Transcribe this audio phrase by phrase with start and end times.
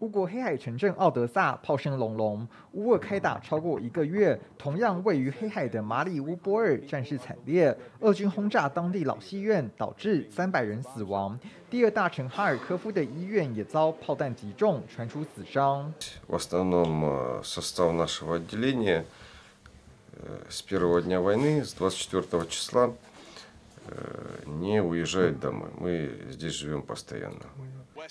[0.00, 11.38] 乌国黑海城镇奥德萨炮声隆隆，乌俄开打超过一个月，同样位于黑海的马里乌波尔战事惨烈，俄军轰炸当地老戏院，导致三百人死亡。
[11.70, 15.94] 第二大城哈尔科夫的医院也遭炮弹击中，传出死伤。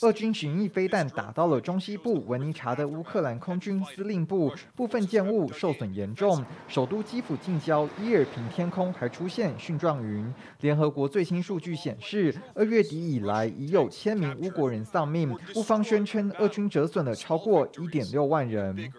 [0.01, 6.43] 俄军巡弋飞弹打到了中西部文尼察的乌克兰空军司令部，部分建物受损严重。
[6.67, 10.33] 首都基辅近郊伊尔平天空还出现蕈状云。
[10.61, 15.37] 联合国最新数据显示，二月底以来已有千名乌国人丧命。
[15.55, 18.91] 乌方宣称，俄军折损了超过一点六万人。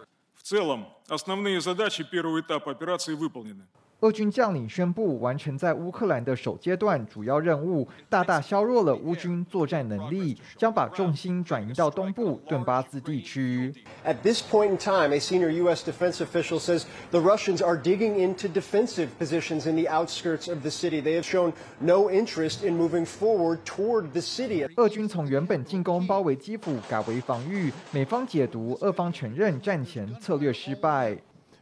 [4.03, 13.73] 俄军将领宣布完成在乌克兰的首阶段主要任务，大大削弱了乌军作战能力，将把重心转移到东部顿巴斯地区。
[14.05, 15.89] At this point in time, a senior U.S.
[15.89, 16.83] defense official says
[17.13, 21.01] the Russians are digging into defensive positions in the outskirts of the city.
[21.01, 24.67] They have shown no interest in moving forward toward the city.
[24.79, 31.17] 俄军从原本进攻包围基辅改为防御，美方解读俄方承认战前策略失败。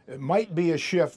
[0.07, 1.13] It might be a shift.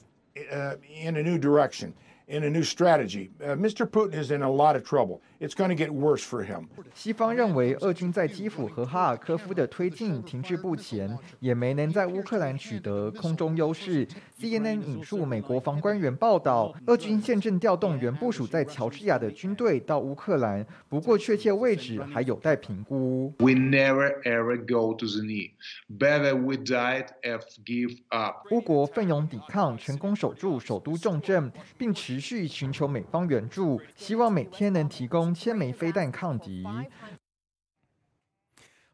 [0.51, 1.93] Uh, in a new direction,
[2.27, 3.85] in a new strategy, Mr.
[3.85, 5.21] Putin is in a lot of trouble.
[5.39, 6.67] It's going to get worse for him.
[6.93, 14.07] 西方认为，俄军在基辅和哈尔科夫的推进停滞不前，也没能在乌克兰取得空中优势。
[14.39, 23.33] CNN 引述美国防官员报道，俄军现正调动原部署在乔治亚的军队到乌克兰，不过确切位置还有待评估。
[23.39, 25.51] We never ever go to the knee.
[25.89, 28.47] Better we died if give up.
[28.51, 36.63] 乌国奋勇抵抗，成功守住首都重镇，并持持续寻求美方援助，希望每天能提供千枚飞弹抗敌。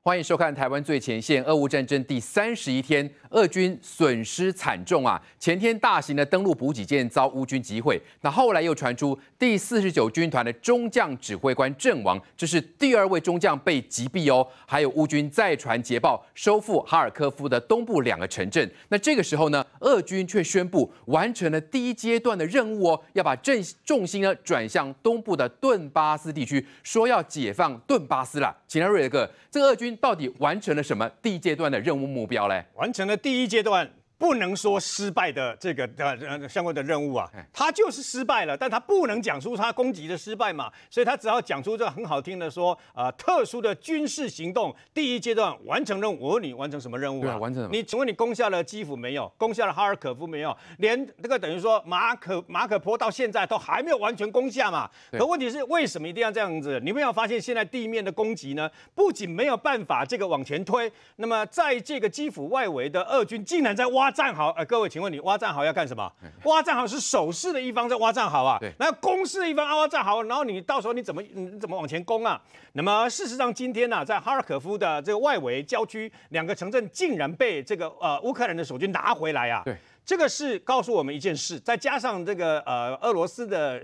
[0.03, 1.43] 欢迎收看《台湾最前线》。
[1.45, 5.21] 俄乌战争第三十一天，俄军损失惨重啊！
[5.37, 14.47] 前天大型的登陆补给舰遭乌军击毁，那后来又传出第四十九军团的中将指挥官阵亡，这是第二位中将被击毙哦。
[14.65, 18.67] 还有乌军再传捷报，收复哈尔科夫的东部两个城镇。
[18.89, 28.57] 那这个时候呢，俄军却宣布完成了第一阶段的任务哦，要把阵重心呢转向东部的顿巴斯地区，说要解放顿巴斯了。
[28.67, 29.90] 请来瑞德哥，这个俄军。
[29.97, 32.65] 到底完成了什么第一阶段的任务目标嘞？
[32.75, 33.89] 完成了第一阶段。
[34.21, 46.21] 不能说失败的这个呃呃相关的任务啊，他就是失败了，但他不能讲出他攻击的失败嘛，所以他只要讲出这个很好听的说，呃，特殊的军事行动第一阶段完成任务。
[46.21, 47.23] 我问你完成什么任务啊？
[47.23, 47.75] 对啊，完成什么？
[47.75, 49.27] 你请问你攻下了基辅没有？
[49.37, 50.55] 攻下了哈尔可夫没有？
[50.77, 54.87] 连这个等于说马可马可波到现在都还没有完全攻下嘛？
[55.13, 56.79] 可问题是为什么一定要这样子？
[56.83, 64.10] 你们有发现现在地面的攻击呢，不仅没有办法这个往前推，那么在这个基辅外围的俄军竟然在挖。
[64.11, 66.11] 战壕，呃，各位，请问你挖战壕要干什么？
[66.43, 72.39] 挖战壕是守势的一方在挖战壕啊，那攻势的一方挖战壕，然后你到时候你怎么你怎么往前攻啊？
[72.73, 79.61] 那么事实上，今天呢、啊，在哈尔可夫的这个外围郊区，两个城镇竟然被这个呃乌克兰的守军拿回来啊！
[79.65, 83.81] 对，这个是告诉我们一件事，再加上这个呃俄罗斯的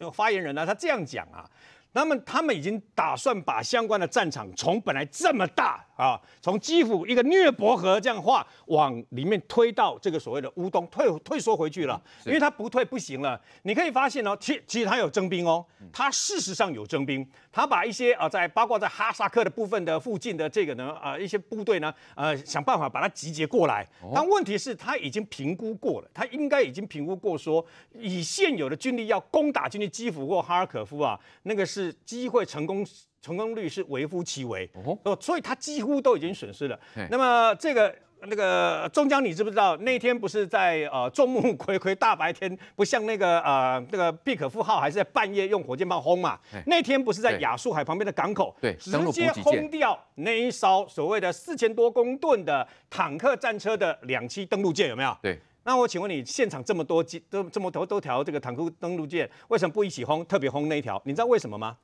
[0.00, 1.48] 呃发言人呢，他这样讲啊，
[1.92, 5.85] 那么他们已经打算把相关的战场从本来这么大。
[5.96, 13.40] 啊，从基辅一个涅伯河这样画往里面推到这个所谓的乌东，退退缩回去了，因为他不退不行了。
[13.62, 23.86] 你可以发现哦，其其实他有征兵哦，他事实上有征兵，他把一些啊在包括在哈萨克的部分的附近的这个呢啊一些部队呢呃想办法把它集结过来。
[24.14, 27.64] 但问题是，他已经评估过了，他应该已经评估过说，
[27.94, 32.86] 以现有的军力要攻打进去基辅或哈尔可夫啊，那个是机会成功。
[33.26, 34.70] 成功率是微乎其微
[35.02, 36.78] 哦，所以他几乎都已经损失了。
[37.10, 46.38] 那么这个那个中江，你知不知道那天不是在呃众目睽睽大白天，不像那个呃那个毕可夫号还是在半夜用火箭炮轰嘛？
[46.66, 55.16] 那天不是在亚速海旁边的港口，对，直接轰掉那一艘所谓的四千多公吨的坦克战车的两栖登陆舰，有没有？
[55.20, 55.36] 对。
[55.66, 60.24] 那我请问你，现场这么多机，都这么多多条这个坦克登陆舰，为什么不一起轰？
[60.26, 61.02] 特别轰那一条？
[61.04, 61.76] 你知道为什么吗？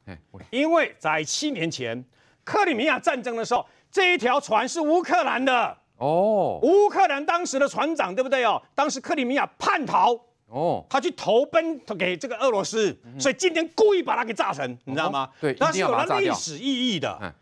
[0.50, 2.04] 因为在七年前
[2.44, 6.60] 克里米亚战争的时候，这一条船是乌克兰的哦。
[6.62, 8.62] 乌克兰当时的船长对不对哦？
[8.72, 15.28] 当时克里米亚叛逃哦，他去投奔给这个俄罗斯，所以今天故意把它给炸成，你知道吗？
[15.40, 17.34] 对，它是有它历史意义的。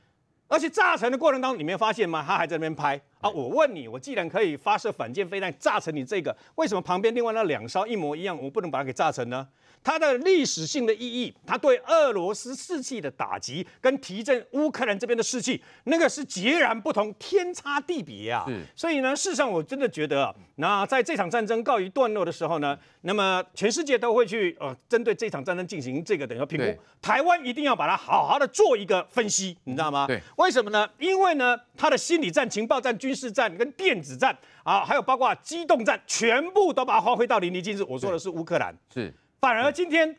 [0.48, 2.24] 而且炸成的过程当中，你没有发现吗？
[2.26, 2.98] 他还在那边拍。
[3.20, 9.46] 啊，我问你，我既然可以发射反舰飞弹炸成你这个，为什么旁边另外那两艘一模一样，我不能把它给炸成呢？
[9.82, 18.44] 它的历史性的意义，它对俄罗斯士气的打击，跟提振乌克兰这边的士气，那个是截然不同，天差地别啊。
[18.46, 26.82] 是所以呢，事实上我真的觉得，那在这场战争告一段落的时候呢，那么全世界都会去呃针对这场战争进行这个等于说评估。
[27.00, 30.06] 台湾一定要把它好好的做一个分析，你知道吗？
[30.06, 30.20] 对。
[30.36, 30.88] 为什么呢？
[30.98, 37.82] 因为呢，它的心理战、情报战、军事战跟电子战啊，还有包括机动战，全部都把它发挥到淋漓尽致。
[37.84, 38.76] 我说的是乌克兰。
[38.92, 39.12] 是。
[39.40, 40.14] 反而今天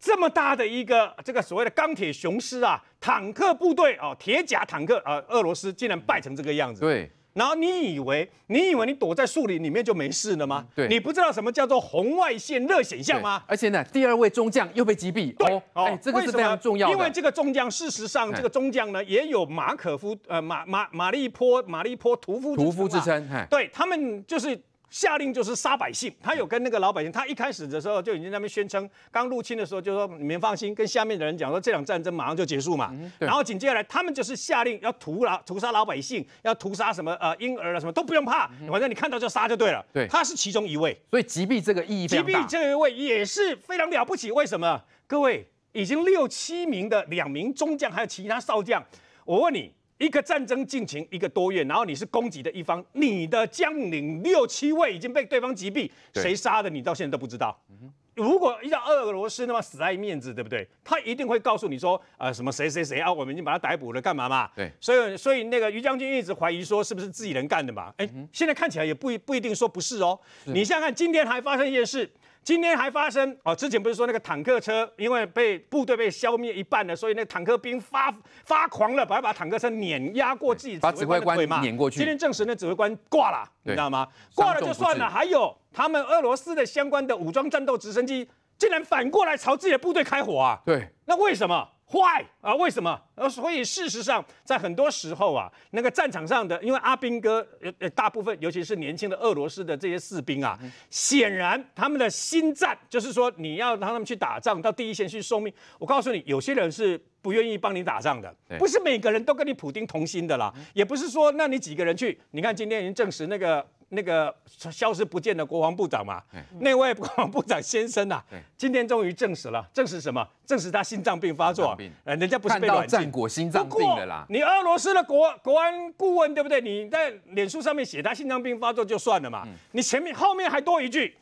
[0.00, 6.80] 这么大的一个这个所谓的钢铁雄狮啊，坦克部队哦，铁甲坦克啊，俄罗斯竟然败成这个样子。
[6.80, 7.08] 对。
[7.34, 10.66] 然后你以为你以为你躲在树林里面就没事了吗？
[10.74, 10.88] 对。
[10.88, 13.44] 你不知道什么叫做红外线热显像吗？
[13.46, 15.32] 而且呢，第二位中将又被击毙。
[15.36, 15.62] 对。
[15.74, 16.92] 哦，这个是非常重要的。
[16.92, 23.46] 因为这个中将，事实上这个中将呢，也有马可夫呃马马马利坡马利坡屠夫屠夫之称。
[23.48, 24.60] 对他们就是。
[24.96, 32.88] 下令就是杀百姓，他有跟那个老百姓，他一开始的时候就已经在那边宣称，刚入侵的时候就说你们放心，跟下面的人讲说这场战争马上就结束嘛。
[32.92, 39.84] 嗯、然后紧接下来他们就是下令要屠老屠杀老百姓，要屠杀什么呃婴儿啊什么都不用怕，嗯、反正你看到就杀就对了。
[39.92, 42.32] 对，他是其中一位，所以击毙这个意义非常大。
[42.32, 44.82] 击毙这一位也是非常了不起，为什么？
[45.06, 48.82] 各位已经六七名的两名中将还有其他少将，
[49.26, 49.75] 我问你。
[49.98, 57.58] 一个战争进行一个多月，然后你是攻击的一方，你的将领六七位已经被对方击毙，对谁杀的你到现在都不知道。
[57.70, 60.68] 嗯、如果要俄罗斯那么死爱面子，对不对？
[60.84, 64.50] 他一定会告诉你说，呃，什么谁谁谁啊，我们已经把他逮捕了，干嘛嘛？
[64.54, 67.92] 对，所以所以那个于将军一直怀疑说是不是自己人干的嘛？
[67.96, 70.18] 哎，嗯、现在看起来也不不一定说不是哦。
[70.44, 72.10] 是你想想看，今天还发生一件事。
[72.46, 78.08] 今天还发生哦，之前不是说那个坦克车因为被部队被消灭一半了，所以那坦克兵发
[78.44, 81.36] 发狂了，把把坦克车碾压过自己指挥官？
[81.60, 81.96] 碾过去。
[81.96, 84.06] 今天证实那指挥官挂了，你知道吗？
[84.32, 90.60] 挂了就算了，还有他们俄罗斯的相关的武装战斗直升机竟然反过来朝自己的部队开火啊！
[90.64, 91.68] 对，那为什么？
[91.88, 92.52] 坏啊！
[92.56, 93.00] 为什么？
[93.14, 97.46] 呃，所以事实上，在很多时候啊，那个战场上的，因为阿兵哥，
[97.78, 100.58] 呃，大部分尤其是年轻的俄罗斯的这些士兵啊，
[100.90, 105.52] 显然他们的心战，就是说你要让他们去打仗，到第一线去送命。
[105.78, 113.64] 我告诉你，有些人是不愿意帮你打仗的，不是每个人都跟你普丁同心的啦，也不是说那你几个人去，你看今天已经证实那个。
[113.90, 118.22] 那个消失不见的国防部长嘛，对那位国防部长先生啊，
[118.56, 120.26] 今天终于证实了，证实什么？
[120.44, 124.26] 证实他心脏病发作，呃，人家不是被软禁，战果心脏病的啦。
[124.28, 126.60] 你俄罗斯的国国安顾问对不对？
[126.60, 131.16] 你在脸书上面写他心脏病发作就算了嘛，嗯、你前面后面还多一句，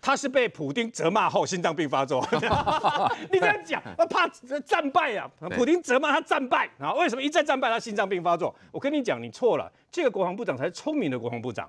[0.00, 2.24] 他是被普丁责骂后心脏病发作。
[3.32, 4.28] 你这样讲，怕
[4.64, 5.28] 战败啊？
[5.56, 6.92] 普丁责骂他战败啊？
[6.94, 8.54] 为什么一再战败他心脏病发作？
[8.70, 11.68] 我跟你讲，你错了，这个国防部长才是聪明的国防部长。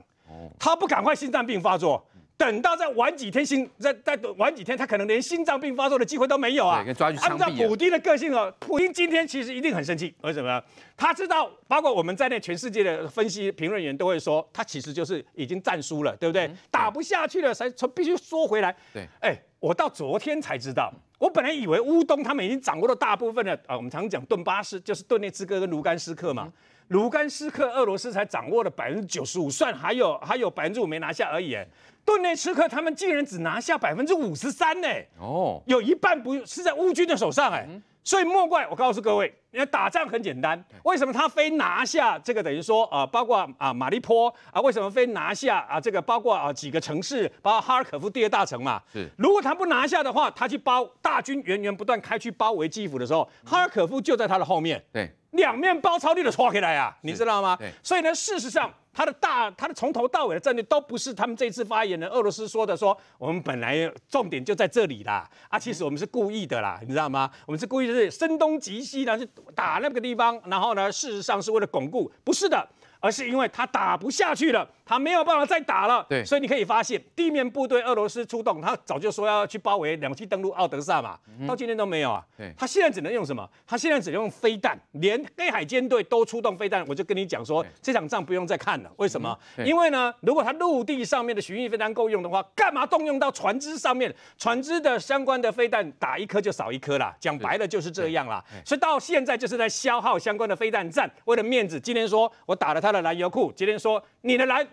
[0.59, 2.05] 他不赶快心脏病发作，
[2.37, 6.85] 等到再晚几天心再再晚几天，他可能连心脏病发作的机会都没有啊！
[7.21, 10.61] 按照普丁的个性哦，普丁今天其实一定很生气，为什么？
[10.95, 16.45] 他知道，包括我们在内，全世界的分析评论员都会说，他其实就是已经战输了，对不对？
[16.45, 18.75] 嗯、打不下去了，才从必须缩回来。
[18.93, 26.43] 对，哎，我到昨天才知道，我本来以为乌东他们已经掌握了大部分的啊，我们常讲顿巴斯，就是顿涅茨克跟卢甘斯克嘛。
[26.45, 26.53] 嗯
[26.89, 31.53] 卢甘斯克，俄罗斯才掌握了百分之九十五，算还有还有百分之五没拿下而已。
[31.53, 31.67] 哎，
[32.05, 34.87] 顿内茨克他们竟然只拿下百分之五十三呢！
[35.19, 37.67] 哦，有一半不是在乌军的手上哎，
[38.03, 48.79] 所以莫怪我告诉各位，因为打仗很简单，为什么他非拿下这个等于说啊，包括啊马利坡啊，为什么非拿下啊这个包括啊几个城市，包括哈尔可夫第二大城嘛？
[48.93, 54.79] 是，如果他不拿下的话，他去包大军源源不断开去包围基辅的时候，哈尔可夫就在他的后面。
[54.93, 55.11] 对。
[55.31, 57.55] 两面包抄，你的错起来啊，你知道吗？
[57.83, 67.29] 所以呢，事实上，他的大，他的从头到尾的战略都不是他们这次发言人俄罗斯说的说，说我们本来重点就在这里啦，啊，其实我们是故意的啦，你知道吗？
[67.45, 72.67] 我们是故意的是声东击西呢，去打那个地方，然后呢，事实上是为了巩固，不是的。
[72.99, 76.05] 而是因为他打不下去了，他没有办法再打了。
[76.09, 82.23] 对，所以你可以发现，地面部队俄罗斯出动，他早就说要去包围两栖登陆奥德萨嘛，嗯、到今天都没有啊。
[82.37, 83.47] 对，他现在只能用什么？
[83.65, 86.83] 他现在只能用飞弹，连黑海舰队都出动飞弹。
[86.87, 88.91] 我就跟你讲说，这场仗不用再看了。
[88.97, 89.37] 为什么？
[89.57, 94.13] 嗯、因为呢，如果他陆地上面的巡弋飞弹够用的话，干嘛动用到船只上面？
[94.37, 97.15] 船只的相关的飞弹打一颗就少一颗啦。
[97.19, 98.43] 讲白了就是这样啦。
[98.65, 102.86] 所以到现在就是在消耗相关的飞弹战，为了面子，今天说我打了他。
[102.87, 104.65] 他的燃油库，今天说你的燃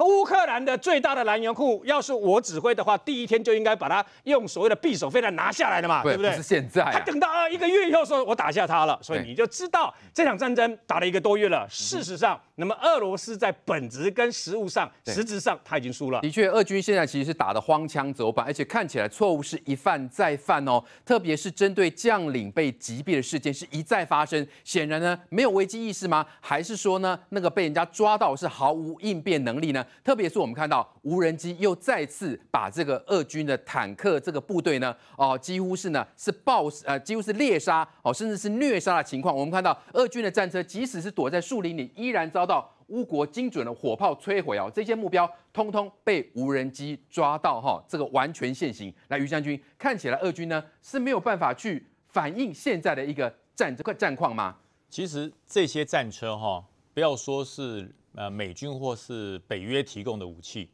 [0.00, 6.30] 乌克兰的最大的燃油库，要是我指挥的话，第一天就应该把它用所谓的匕首飞弹拿下来的嘛，对不对？
[6.30, 11.66] 不是现在、啊，他等到一个月以后说，我打下它了，所以你就知道这场战争打了一个多月了。
[11.68, 16.20] 事实上，那么俄罗斯在本质跟实物上，实质上他已经输了。
[16.22, 20.82] 的确，俄军现在其实是打得荒腔走板，而且看起来错误是一犯再犯哦。
[21.04, 26.24] 特别是针对将领被击毙的事件是一再发生，显然呢没有危机意识吗？
[26.40, 29.81] 还是说呢那个被人家抓到是毫无应变能力呢？
[30.02, 30.62] 特别是我们看。
[30.72, 39.36] 到无人机又再次把这个俄军的坦克这个部队呢，哦，几乎是呢是爆呃，几乎是猎杀哦，甚至是虐杀的情况。
[39.36, 44.72] 我们看到俄军的战车，即使是躲在树林里，依然遭到乌国精准的火炮摧毁哦。
[44.74, 48.90] 这些目标通通被无人机抓到哈，这个完全现形。
[49.08, 54.56] 来，于将军，看起来俄军呢是没有办法去反映现在的一个战这个战况吗？
[54.88, 57.94] 其实这些战车哈，不要说是。
[58.14, 60.68] 呃，美军或是北约提供的武器，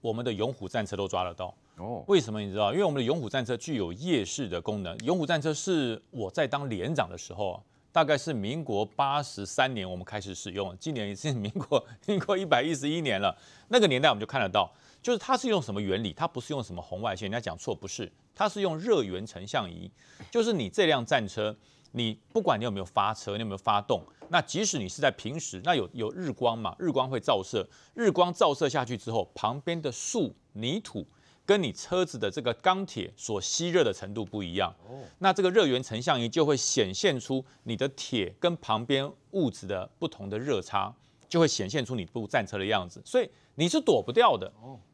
[0.00, 1.54] 我们的勇虎战车都抓得到。
[1.76, 2.72] 哦，为什么你知道？
[2.72, 4.98] 因为我们的勇虎战车具有夜视的功能。
[4.98, 13.36] 勇虎战车是我在当连长的时候，大概是民国八十三年我们开始使用，今年已经 民国民国一百一十一年了。
[13.68, 14.70] 那个年代我们就看得到，
[15.00, 16.12] 就是它是用什么原理？
[16.12, 19.90] 它不是用什么红外线，人家讲错不是，它是用热源成像仪，
[20.30, 21.56] 就是你这辆战车。
[21.92, 31.06] 你不管你有没有发车，你有没有发动，那即使你是在平时，那有有日光嘛，日光会照射，日光照射下去之后，旁边的树、泥土
[31.44, 34.72] 跟你车子的这个钢铁所吸热的程度不一样，
[35.18, 40.94] 那这个热源成像仪就会显现出你的铁跟旁边物质的不同的热差，
[41.28, 43.28] 就会显现出你部战车的样子，所以
[43.60, 44.50] 你是躲不掉的。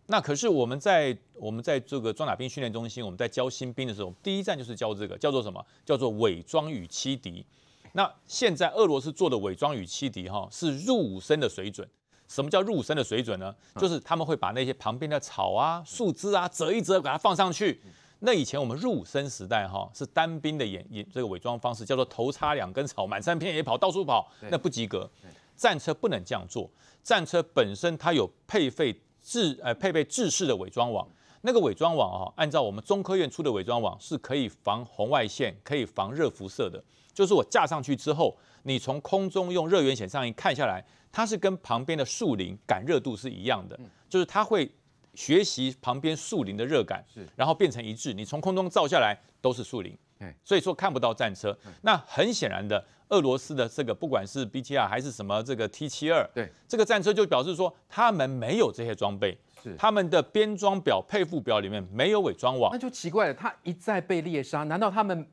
[0.06, 5.64] 那可是我们在我们在这个装甲兵训练中心，我们在教新兵的时候，第一站就是教这个，叫做什么？
[5.84, 7.46] 叫做伪装与欺敌。
[7.92, 11.88] 那现在俄罗斯做的伪装与欺敌，哈，是入伍生的水准。
[12.26, 13.54] 什么叫入伍生的水准呢？
[13.76, 17.80] 就是他们会把那些旁边的草啊、树枝啊折一折，把它放上去。
[18.18, 25.08] 那以前我们入伍生时代，哈，是单兵的演演这个伪装方式，叫做头插两根草，满山遍野跑，到处跑，那不及格。
[25.56, 26.70] 战车不能这样做，
[27.06, 29.00] 战车本身它有配备。
[29.28, 31.04] 制呃配备制式的伪装网，
[31.40, 36.80] 那个伪装网啊，按照我们中科院出的伪装网是可以防红外线、可以防热辐射的。
[37.12, 43.76] 就是我架上去之后，你从空中用热源显像仪看下来，它是跟旁边的树林感热度是一样的，
[44.08, 44.72] 就是它会
[45.14, 48.14] 学习旁边树林的热感，然后变成一致。
[48.14, 49.98] 你从空中照下来都是树林，
[50.44, 51.58] 所以说看不到战车。
[51.82, 56.50] 那很显然的，俄罗斯的这个不管是 BTR 还是什么这个 T 七二，对。
[56.66, 59.76] 这个战车就表示说他们没有这些装备，是。
[59.76, 63.34] 他们的编装表配付表里面没有伪装网，那就奇怪了。
[63.34, 65.24] 他一再被猎杀，难道他们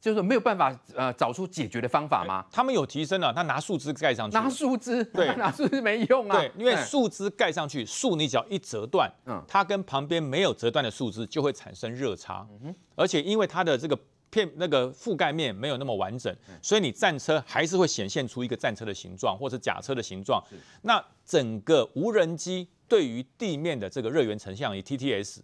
[0.00, 2.44] 就是没有办法呃找出解决的方法吗？
[2.52, 5.02] 他们有提升了，他拿树枝盖上去，拿树枝？
[5.04, 13.98] 对， 拿树枝没用啊，对，因为树枝盖上去，树你只要一折断，嗯，它跟旁边没有折断的树枝就会产生热差，嗯哼，而且因为它的这个。
[14.36, 20.42] 片那个覆盖面没有那么完整，所以你战车还是会显现出一个战车的形状或者假车的形状。
[20.82, 25.38] 那整个无人机对于地面的这个热源成像仪 TTS，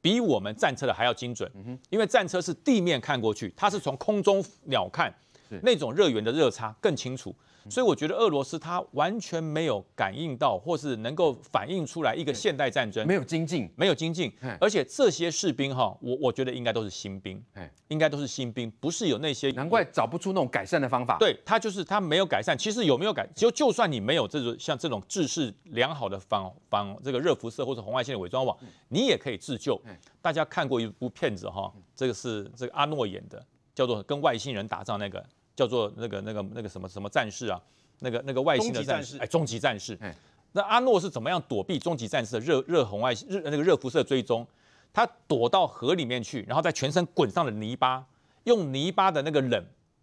[0.00, 1.50] 比我们战车的还要精准。
[1.90, 5.12] 因为战车是地面看过去，它是从空中鸟看，
[5.62, 7.34] 那种热源的热差更清楚。
[7.70, 17.42] 所以我觉得俄罗斯它完全没有感应到，或是能够反映出来一个现代战争，没有精进，没有精进，而且这些士兵哈，我我觉得应该都是新兵，
[17.88, 21.16] 应该都是新兵，不是有那些，难怪找不出那种改善的方法。
[21.18, 22.56] 对，他就是他没有改善。
[22.56, 28.56] 其实有没有改，就就算你没有这种像这种制式良好的防防这个热辐射或者红外线的伪装网，
[28.88, 29.80] 你也可以自救。
[30.20, 33.44] 大家看过一部片子哈，这个是这个阿诺演的，
[33.74, 35.24] 叫做跟外星人打仗那个。
[35.58, 37.60] 叫做那个那个那个什么什么战士啊，
[37.98, 39.98] 那个那个外星的战士，哎，终极战士。
[40.52, 44.46] 那阿诺是怎么样躲避终极战士的热热红外热那个热辐射追踪？
[44.92, 48.06] 他躲到河里面去，然后在全身滚上了泥巴，
[48.44, 49.60] 用泥巴的那个冷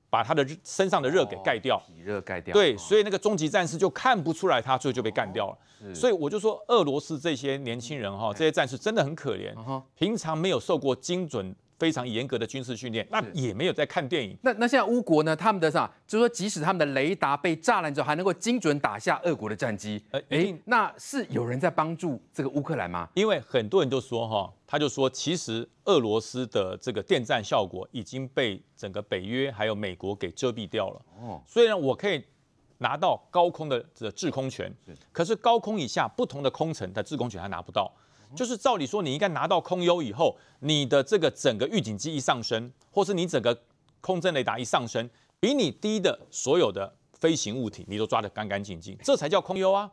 [0.10, 2.54] 把他的身上的热给盖掉，体热盖掉。
[2.54, 5.96] 对，所以那个终极战士就看不出来，他最后就被干掉了。
[5.96, 9.54] 所以我就说，俄罗斯这些年轻人哈，这些战士真的很可怜，
[9.96, 11.56] 平常没有受过精准。
[11.78, 14.38] 非常严格的军事训练，那也没有在看电影。
[14.42, 15.36] 那那现在乌国呢？
[15.36, 15.90] 他们的啥？
[16.08, 20.02] 就是说，即使他们的雷达被炸烂之后，还能够精准打下俄国的战机。
[20.12, 23.10] 哎、欸，那是有人在帮助这个乌克兰吗？
[23.14, 31.02] 因为很多人都说哈，他就说，其实俄罗斯的这个电战效果已经被整个北约还有美国给遮蔽掉了。
[31.22, 32.24] 哦，虽然我可以
[32.78, 34.74] 拿到高空的这制空权，
[35.12, 37.92] 可是高空以下不同的空层的制空权还拿不到。
[38.36, 43.58] 就是照理说，你应该拿到空优以后，你的这个整个预警机一上升，或是你整个
[44.02, 49.90] 空侦雷达一上升，比你低的所有的飞行物体，你都抓得干干净净，这才叫空优啊。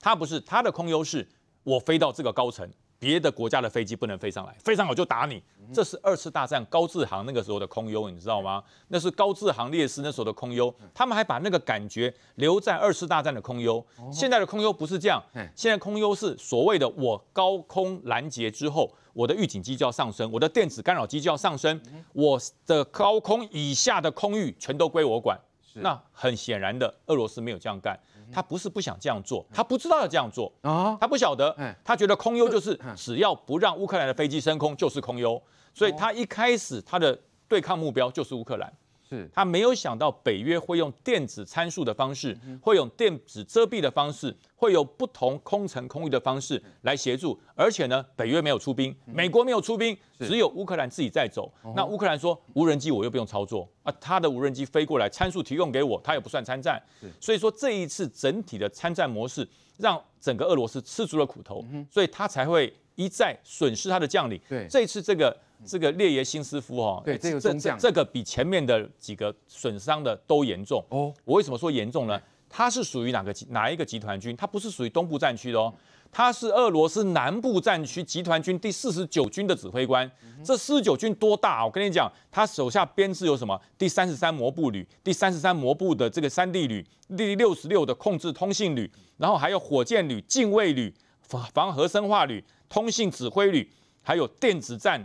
[0.00, 1.28] 它不是，它的空优是
[1.62, 2.68] 我飞到这个高层。
[3.02, 5.42] 别的国家的飞机不能飞上来，飞上我就打你。
[5.74, 8.62] 这是二次大战高志航那个时候的空优，你知道吗？
[8.86, 13.84] 那是高志航烈士那时候的空优，他们还把那个感觉留在二次大战的空优。
[14.12, 15.20] 现在的空优不是这样，
[15.56, 21.80] 现在空优是所谓的我高空拦截之后，我的预警机就要上升，我的电子干扰机就要上升，
[22.12, 25.36] 我的高空以下的空域全都归我管。
[25.80, 27.98] 那很显然的，俄罗斯没有这样干。
[28.30, 35.42] 他不是不想这样做，他不知道要这样做啊，他不晓得，他觉得空优就是只要不让乌克兰的飞机升空就是空优，
[35.74, 38.72] 所以他一开始他的对抗目标就是乌克兰。
[39.16, 51.52] 是他没有想到北约会用电子参数的方式，会用电子遮蔽的方式，会有不同空层空域的方式来协助，而且呢，北约没有出兵，美国没有出兵，只有乌克兰自己在走。
[51.76, 56.82] 那乌克兰说无人机我又不用操作啊，他的无人机飞过来，参数提供给我，他也不算参战。
[57.20, 64.40] 所以说这一次整体的参战模式让整个俄罗斯吃足了苦头，所以他才会一再损失他的将领。
[64.48, 65.36] 对，这次这个。
[65.64, 71.12] 这个列爷辛斯夫哈，对这个中将，这个比前面的几个损伤的都严重哦。
[71.24, 72.20] 我为什么说严重呢？
[72.48, 74.36] 他是属于哪个集哪一个集团军？
[74.36, 75.72] 他不是属于东部战区的哦，
[76.10, 80.10] 他是俄罗斯南部战区集团军第四十九军的指挥官。
[80.44, 81.64] 这四十九军多大？
[81.64, 83.58] 我跟你讲，他手下编制有什么？
[83.78, 90.92] 第三十三摩步旅，第三十三摩步的这个山地旅，第六十六的控制通信旅，然后还有火箭旅、近卫旅、
[91.22, 93.66] 防防核生化旅、通信指挥旅，
[94.02, 95.02] 还有电子战。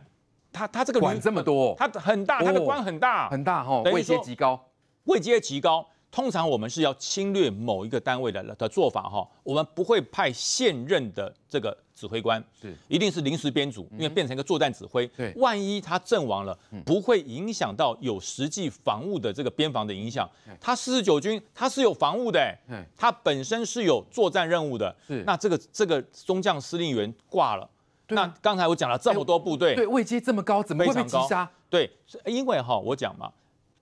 [0.52, 4.70] 他他这个管这么多，他很大，他的官很大，很大哈，位阶极高，
[5.06, 5.88] 位阶极高。
[6.10, 15.06] 通常我们是要侵略某一个单位的的做法哈，我们不会派现任的这个指挥官，是一定是临时编组，因为变成一个作战指挥。
[15.08, 20.28] 对，万一他阵亡了，不会影响到有实际防务的这个边防的影响。
[20.62, 24.96] 他四十九军他是有防务的，哎，他本身是有作战任务的。
[25.06, 27.70] 是，那这个这个中将司令员挂了。
[28.10, 31.50] 那刚才我讲了这么多部队，对位阶这么高，怎么会被击杀？
[31.70, 31.90] 对，
[32.26, 33.32] 因为哈，我讲嘛，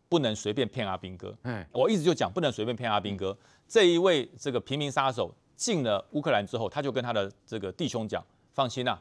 [0.10, 1.36] 不能随便骗阿兵哥。
[1.44, 3.38] 嗯，我一直就讲不能随便骗阿兵哥。
[3.68, 8.98] 这一位这个平民杀手进了乌克兰之后，他就跟他的这个弟兄讲：“放心呐，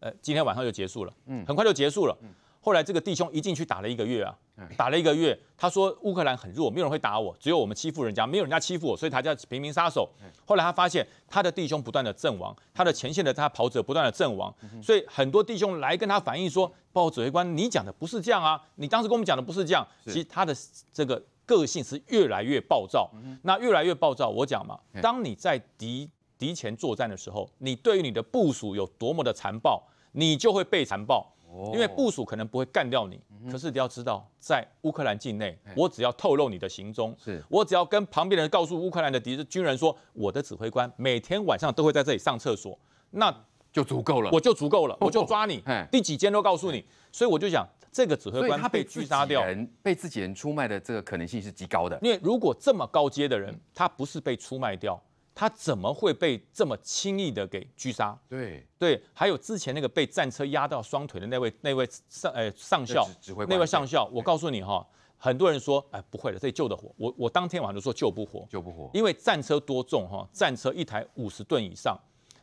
[0.00, 2.16] 呃，今天晚上就结束了，嗯，很快就结束了。”
[2.60, 4.36] 后来这个弟兄一进去打了一个月啊，
[4.76, 10.10] 打了一个月，他说乌克兰很弱，没有人会打我，只有我们欺负人家，没有人家欺负我，所以他叫平民杀手。
[10.44, 20.56] 后来他发现他的弟兄不断的阵亡，他的前线的他跑者不断的阵亡，所以很多弟兄来跟他反映说：“报告指挥官，你讲的不是这样啊，你当时跟我们讲的不是这样。”其实他的
[20.92, 23.10] 这个个性是越来越暴躁，
[23.42, 24.28] 那越来越暴躁。
[24.28, 31.32] 我讲嘛，当你在敌敌前作战的时候，你对于你的部署有多么的残暴，你就会被残暴。
[31.72, 37.42] 因为部署可能不会干掉你，可是你要知道，在乌克兰境内，我只要透露你的行踪，是。
[37.48, 42.78] 我只要跟旁边人告诉乌克兰的敌军人说，我的指挥官每天晚上都会在这里上厕所，
[43.10, 43.34] 那
[43.72, 49.42] 就足够了，我就足够了，我就抓你，第几间都告诉你，所以我就想，这个指挥官被狙杀掉，
[49.82, 55.00] 被自己人出卖的这个可能性是极高的，因为如果这么高阶的人，他不是被出卖掉。
[55.38, 58.18] 他怎么会被这么轻易的给狙杀？
[58.26, 63.06] 对对，还有之前那个被战车压到双腿的那位那位上呃上校，
[63.46, 64.84] 那位上校，我告诉你哈，
[65.18, 66.90] 很多人说哎不会的，这里救得活。
[66.96, 71.94] 我我当天晚上就说救不活，救不活，因为战车多重哈，战车一台五十吨以上，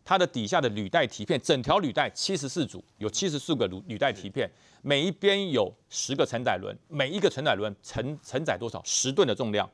[0.05, 4.47] 它的底下的履带蹄片，整条履带七十四组，有七十四个履履带蹄片，
[4.83, 8.79] 每一边有十个承载轮，每一个承载轮承承载多少？
[8.85, 9.67] 十吨的重量。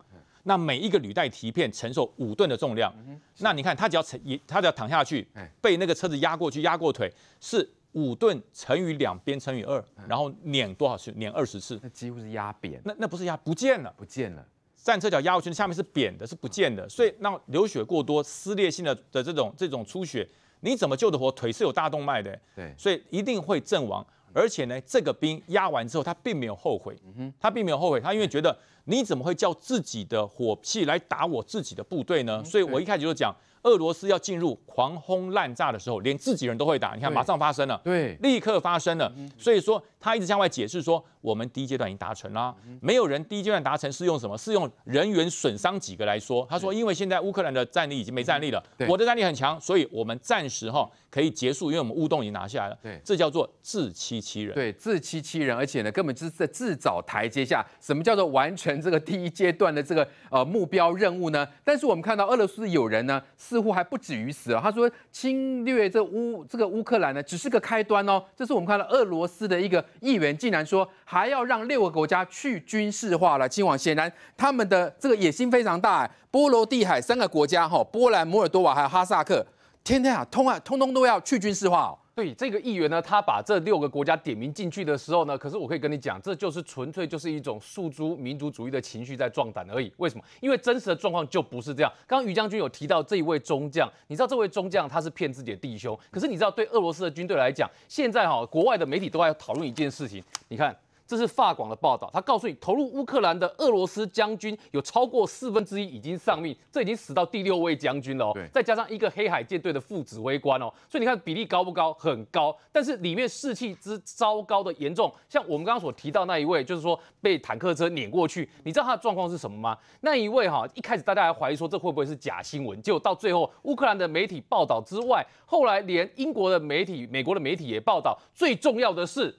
[0.50, 5.28] 那每一个履带蹄片承受五吨的重量，嗯、那你看他只要沉，他只要躺下去，
[5.62, 11.12] 被那个车子压过去，压过腿，是五吨乘以两边乘以二，然后碾多少次？
[11.12, 12.82] 碾二十次，那几乎是压扁。
[12.84, 14.44] 那那不是压，不见了，不见了。
[14.76, 16.90] 战车脚压过去，下面是扁的，是不见的。
[16.90, 20.28] 所以那流血过多、撕裂性的的这种这种出血，
[20.62, 21.32] 你怎么救得活？
[21.32, 24.04] 腿是有大动脉的，对，所以一定会阵亡。
[24.34, 26.96] 而且呢，这个兵压完之后，他并没有后悔，
[27.40, 32.44] 他并没有后悔，他因为觉得你怎么会叫自己的火器来打我自己的部队呢？
[32.44, 33.36] 所以我一开始就讲。
[33.64, 36.96] 俄罗斯要进入狂轰滥炸的时候，连自己人都会打。
[36.96, 39.12] 你看，马上发生了，对，立刻发生了。
[39.38, 42.56] 所以说，他一直向外解释说，我们第一阶段已经达成了。
[42.82, 44.38] 没有人第一阶段达成是用什么？
[44.38, 46.48] 是用人员损伤几个来说。
[46.50, 52.78] 他说，因为现在乌克兰的战力已经没战力了，我的战力很强，所以我们暂时哈可以结束，因为我们乌东已经拿下来了。
[52.82, 54.56] 对，这叫做自欺欺人。
[54.56, 57.66] 对，自欺欺人，而且呢，根本就是在自找台阶下。
[57.82, 61.46] 什么叫做完成这个第一阶段的这个呃目标任务呢？
[61.66, 63.22] 但是我们看到俄罗斯有人呢。
[63.50, 64.62] 似乎还不止于此啊！
[64.64, 68.24] 他说侵略这乌这个乌克兰呢，只是个开端哦。
[68.36, 73.50] 这是我们看到俄罗斯的一个议员竟然说还要让六个国家去军事化了。
[73.50, 76.08] 亲王显然他们的这个野心非常大。
[76.30, 79.44] 波罗的海三个国家哈，波兰、摩尔多瓦还有哈萨克，
[79.84, 81.98] 天天啊，通啊，通通都要去军事化哦。
[82.16, 89.92] 对这个议员呢，他把这六个国家点名进去的时候呢，可是我可以跟你讲，这就是纯粹就是一种诉诸民族主义的情绪在壮胆而已。
[89.98, 90.24] 为什么？
[90.42, 91.92] 因为真实的状况就不是这样。
[92.06, 100.76] 刚刚于将军有提到这一位中将，你知道这位中将他是骗自己的弟兄，可是你知道对俄罗斯的军队来讲，现在哈国外的媒体都在讨论一件事情，你看。
[101.10, 108.38] 这是法广的报道，他告诉你，投入乌克兰的俄罗斯将军有超过四分之一已经丧命，这已经死到第六位将军了哦。
[108.54, 111.92] 再加上一个黑海舰队的副指挥官哦，所以你看比例高不高？
[111.96, 112.56] 很高。
[112.72, 119.76] 但是里面士气之糟糕的严重，像我们刚刚所提到那一位，就是说被坦克车碾过去，你知道他的状况是什么吗？
[120.02, 129.36] 那一位哈，一开始大家还怀疑说这会不会是假新闻，结果到最后乌克兰的媒体报道之外，后来连英国的媒体、美国的媒体也报道，最重要的是。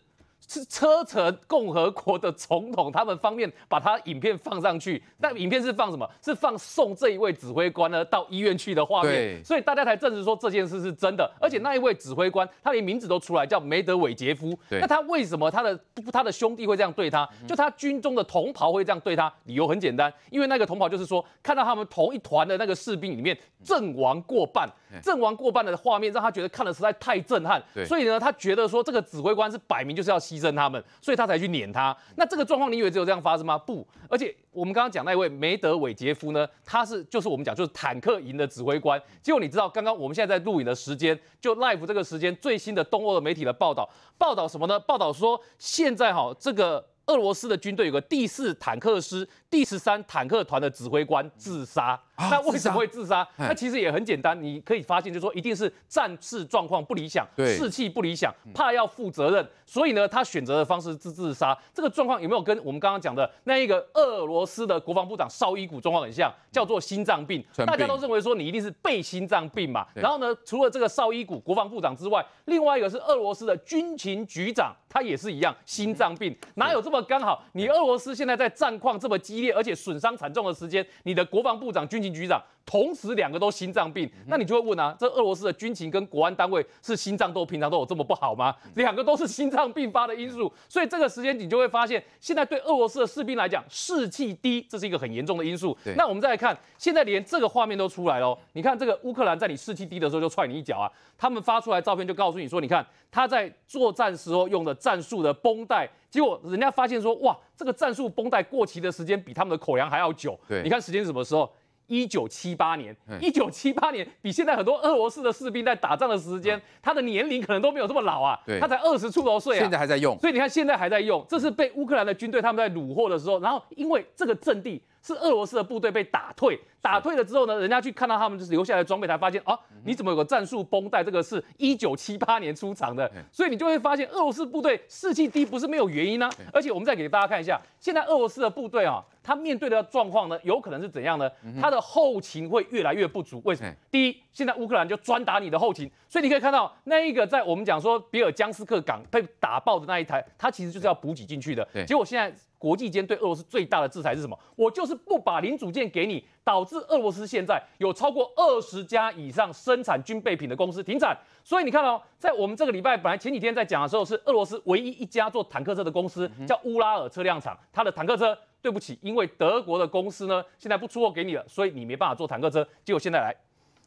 [0.46, 6.08] 是车臣共和国的总统，他们方面把他影片放上去，那影片是放什么？
[6.20, 11.30] 是放送这一位指挥官呢到医院去的画面，所以大家才证实说这件事是真的。
[11.40, 14.58] 而且那一位指挥官，他连名字都出来，叫梅德韦杰夫。
[14.68, 15.78] 那他为什么他的
[16.12, 17.28] 他的兄弟会这样对他？
[17.46, 19.32] 就他军中的同袍会这样对他？
[19.44, 24.68] 理由很简单，因为那个同袍就是说，看到他们同一团的那个士兵里面阵亡过半，
[25.02, 27.62] 阵亡过半的画面让他觉得看的实在太震撼。
[27.86, 31.96] 所以呢，他觉得说这个指挥官是摆明就是要牺牲他们，所以他才去撵他。
[32.16, 33.58] 那这个状况，你以为只有这样发生吗？
[33.58, 39.00] 不，而且我们刚刚讲那位梅德韦杰夫呢，他是就是我们讲就是坦克营的指挥官。
[39.20, 44.78] 结果你知道，刚刚我们现在在录影的时间，就 live 这个时间最新的东欧的媒体的报道，报道什么呢？
[44.78, 49.28] 报道说现在哈这个俄罗斯的军队有个第四坦克师。
[49.50, 53.26] 第十三坦克团的指挥官自杀，那为什么会自杀？
[53.36, 61.56] 那其实也很简单，你可以发现，就是说一定是战事状况不理想，士气不理想，怕要负责任，所以呢，他选择的方式是自杀。
[61.72, 66.32] 这个状况有没有跟我们刚刚讲的那一个俄罗斯的国防部长绍伊古状况很像？
[66.50, 69.86] 叫做心脏病，大家都认为说你一定是被心脏病嘛。
[69.94, 77.44] 然后呢，除了这个绍伊古国防部长之外，另外一个是俄罗斯的军情局长，他也是一样心脏病，哪有这么刚好？
[77.52, 79.50] 你俄罗斯现在在战况这么激烈。
[79.60, 88.54] 而且损伤惨重的时间，你的国防部长、军情局长同时两个都心脏病，那你就会问啊，这俄罗斯的军情跟国安单位是心脏都平常都有这么不好吗？
[88.74, 95.76] 两个都是心脏病发的因素，所以这个时间你就会发现，现在对俄罗斯的士兵来讲，士气低，这是一个很严重的因素。
[95.96, 100.86] 那我们再来看，现在连这个画面都出来了，你看这个乌克兰在你士气低的时候就踹你一脚啊，
[101.18, 105.90] 他们发出来照片就告诉你说，你看他在作战时候用的战术的绷带。
[106.08, 110.36] 结果人家发现说，哇，这个战术绷带过期的时间比他们的口粮还要久。
[110.48, 111.48] 对，你看时间是什么时候？
[111.90, 112.96] 一九七八年。
[113.20, 118.38] 一九七八年比现在很多俄罗斯的士兵在打仗的时间，他的年龄可能都没有这么老啊。
[118.46, 119.60] 对，他才二十出头岁啊。
[119.60, 120.16] 现在还在用。
[120.18, 124.80] 所以你看，现在还在用，这是被乌克兰的军队他们在虏获的时候，然后因为这个阵地。
[125.02, 131.02] 是俄罗斯的部队被打退，打退了之后呢，人家去看到他们就是留下来的装备，才发现啊，你怎么有个战术绷带？
[131.02, 136.32] 这个是一九七八年出厂的，所以你就会发现俄罗斯部队士气低不是没有原因呢、啊。
[136.52, 141.30] 而且我们再给大家看一下，现在俄罗斯的部队啊，他面对的状况呢，有可能是怎样呢？
[141.60, 143.40] 他的后勤会越来越不足。
[143.44, 143.72] 为什么？
[143.90, 151.66] 第一，现在乌克兰就专打你的后勤，所以你可以看到那一个在我们讲说比尔江斯克港被打爆的那一台，它其实就是要补给进去的。
[151.86, 152.34] 结果现在。
[152.60, 154.38] 国际间对俄罗斯最大的制裁是什么？
[154.54, 161.16] 我就是不把零组件给你，导致俄罗斯现在有超过二十家以上生产军备品的公司停产。
[161.42, 172.66] 所以你看哦，在我们这个礼拜，本来前几天在讲的时候，是俄罗斯唯一一家做坦克车的公司，叫乌拉尔车辆厂，它的坦克车，对不起，因为德国的公司呢，现在不出货给你了，所以你没办法做坦克车。
[172.84, 173.34] 结果现在来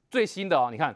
[0.10, 0.96] 最新的哦，你看。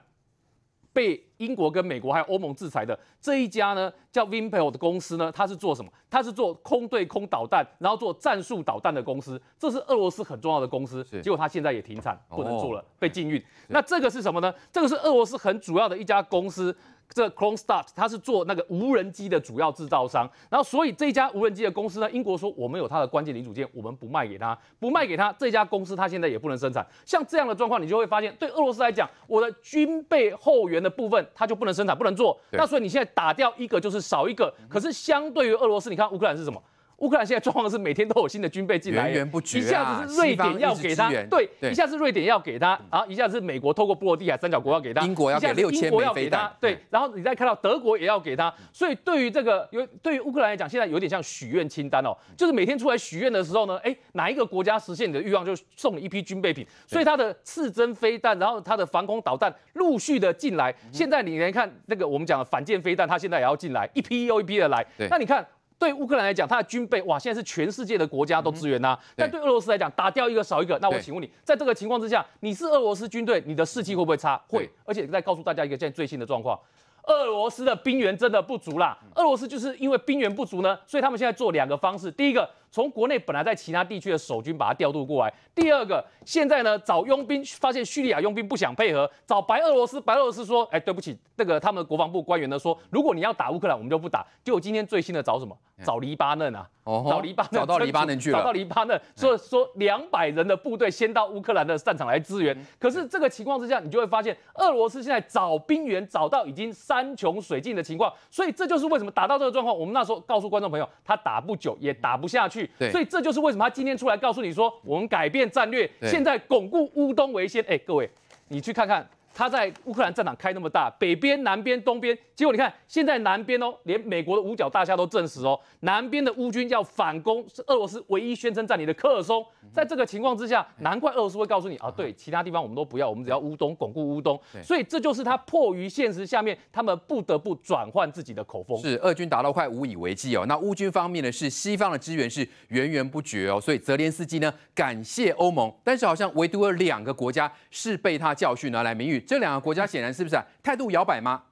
[0.94, 5.92] 被英国跟美国还有欧盟制裁的这一家呢，叫 Vimpel 的公司呢，它是做什么？
[6.10, 11.04] 它是做空对空导弹，然后做战术导弹的公司，这是俄罗斯很重要的公司。
[11.22, 13.40] 结果它现在也停产，不能做了，被禁运。
[13.68, 14.52] 那这个是什么呢？
[14.72, 16.76] 这个是俄罗斯很主要的一家公司。
[17.14, 26.86] 这 Kronstadt 它是做那个无人机的主要制造商，然后所以这家无人机的公司呢，英国说我们有它的关键零组件，我们不卖给他，不卖给他，这家公司它现在也不能生产。
[27.06, 32.40] 像这样的状况，你就会发现，对俄罗斯来讲，我的军备后援的部分它就不能生产，不能做。
[32.52, 34.54] 那所以你现在打掉一个就是少一个。
[34.70, 36.62] 可是相对于俄罗斯，你看乌克兰是什么？
[36.98, 65.46] 乌克兰现在状况是每天都有新的军备进来，源源不绝啊，一下子是瑞典要给他，对，对，一下子是瑞典要给他，然后一下子是美国透过波罗的海三角国要给他，英国要给六千枚飞弹，对，然后你再看到德国也要给他，所以对于这个有对于乌克兰来讲，现在有点像许愿清单哦，就是每天出来许愿的时候呢，哎，哪一个国家实现你的欲望，就送你一批军备品，所以它的刺针飞弹，然后它的防空导弹陆续的进来，现在你连看那个我们讲的反舰飞弹，它现在也要进来，一批又一批的来，那你看。
[65.80, 69.00] 对乌克兰来讲，他的军备哇，现在是全世界的国家都支援呐、啊。
[69.16, 70.78] 但对俄罗斯来讲，打掉一个少一个。
[70.82, 74.42] 那我请问你，在这个情况之下，你是俄罗斯军队，你的士气会不会差？
[74.48, 74.70] 会。
[74.86, 76.60] 而且再告诉大家一个现在最新的状况。
[77.04, 82.50] 俄罗斯的兵源真的不足啦，俄罗斯就是因为兵源不足呢，所以他们现在做两个方式，第一个。
[82.78, 85.34] 从国内本来在其他地区的守军把它调度过来。
[85.56, 94.24] 第二个，现在呢找佣兵，发现叙利亚佣兵不想配合，找白俄罗斯，白俄罗斯说，哎，对不起，那个他们的国防部官员呢说，如果你要打乌克兰，我们就不打。
[94.44, 95.58] 结果今天最新的找什么？
[95.84, 102.56] 找黎巴嫩啊，哦、找黎巴嫩，找到黎巴嫩去了，找到黎巴嫩，所以说两百人的部队先到乌克兰的战场来支援。
[102.80, 108.12] 可是这个情况之下，你就会发现，俄罗斯现在找兵源找到已经山穷水尽的情况。
[108.32, 112.67] 所以这就是为什么打到这个状况，我们那时候告诉观众朋友，他打不久也打不下去。
[112.78, 117.64] 对，所以这就是为什么他今天出来告诉你说，我们改变战略，现在巩固乌东为先。
[117.68, 118.10] 哎，各位，
[118.48, 119.08] 你去看看。
[119.38, 129.46] 他在乌克兰战场开那么大，北边、南边、东边，结果你看现在南边哦，连美国的五角大厦都证实哦，南边的乌军要反攻，是俄罗斯唯一宣称占领的克尔松。
[129.72, 134.42] 在这个情况之下，难怪俄罗斯会告诉你啊，对，其他地方我们都不要，我们只要乌东，巩固乌东。
[134.64, 138.76] 所以这就是他迫于现实下面，他们不得不转换自己的口风。
[138.80, 140.46] 是，俄军打到快无以为继哦。
[140.48, 143.62] 那乌军方面呢，是西方的支援是源源不绝哦。
[143.62, 149.20] 所以泽连斯基呢，感谢欧盟，但是好像唯独有两个国家是被他教训而来名誉。
[149.28, 150.42] 这两个国家显然是不是？
[150.64, 151.44] 态度摇摆吗？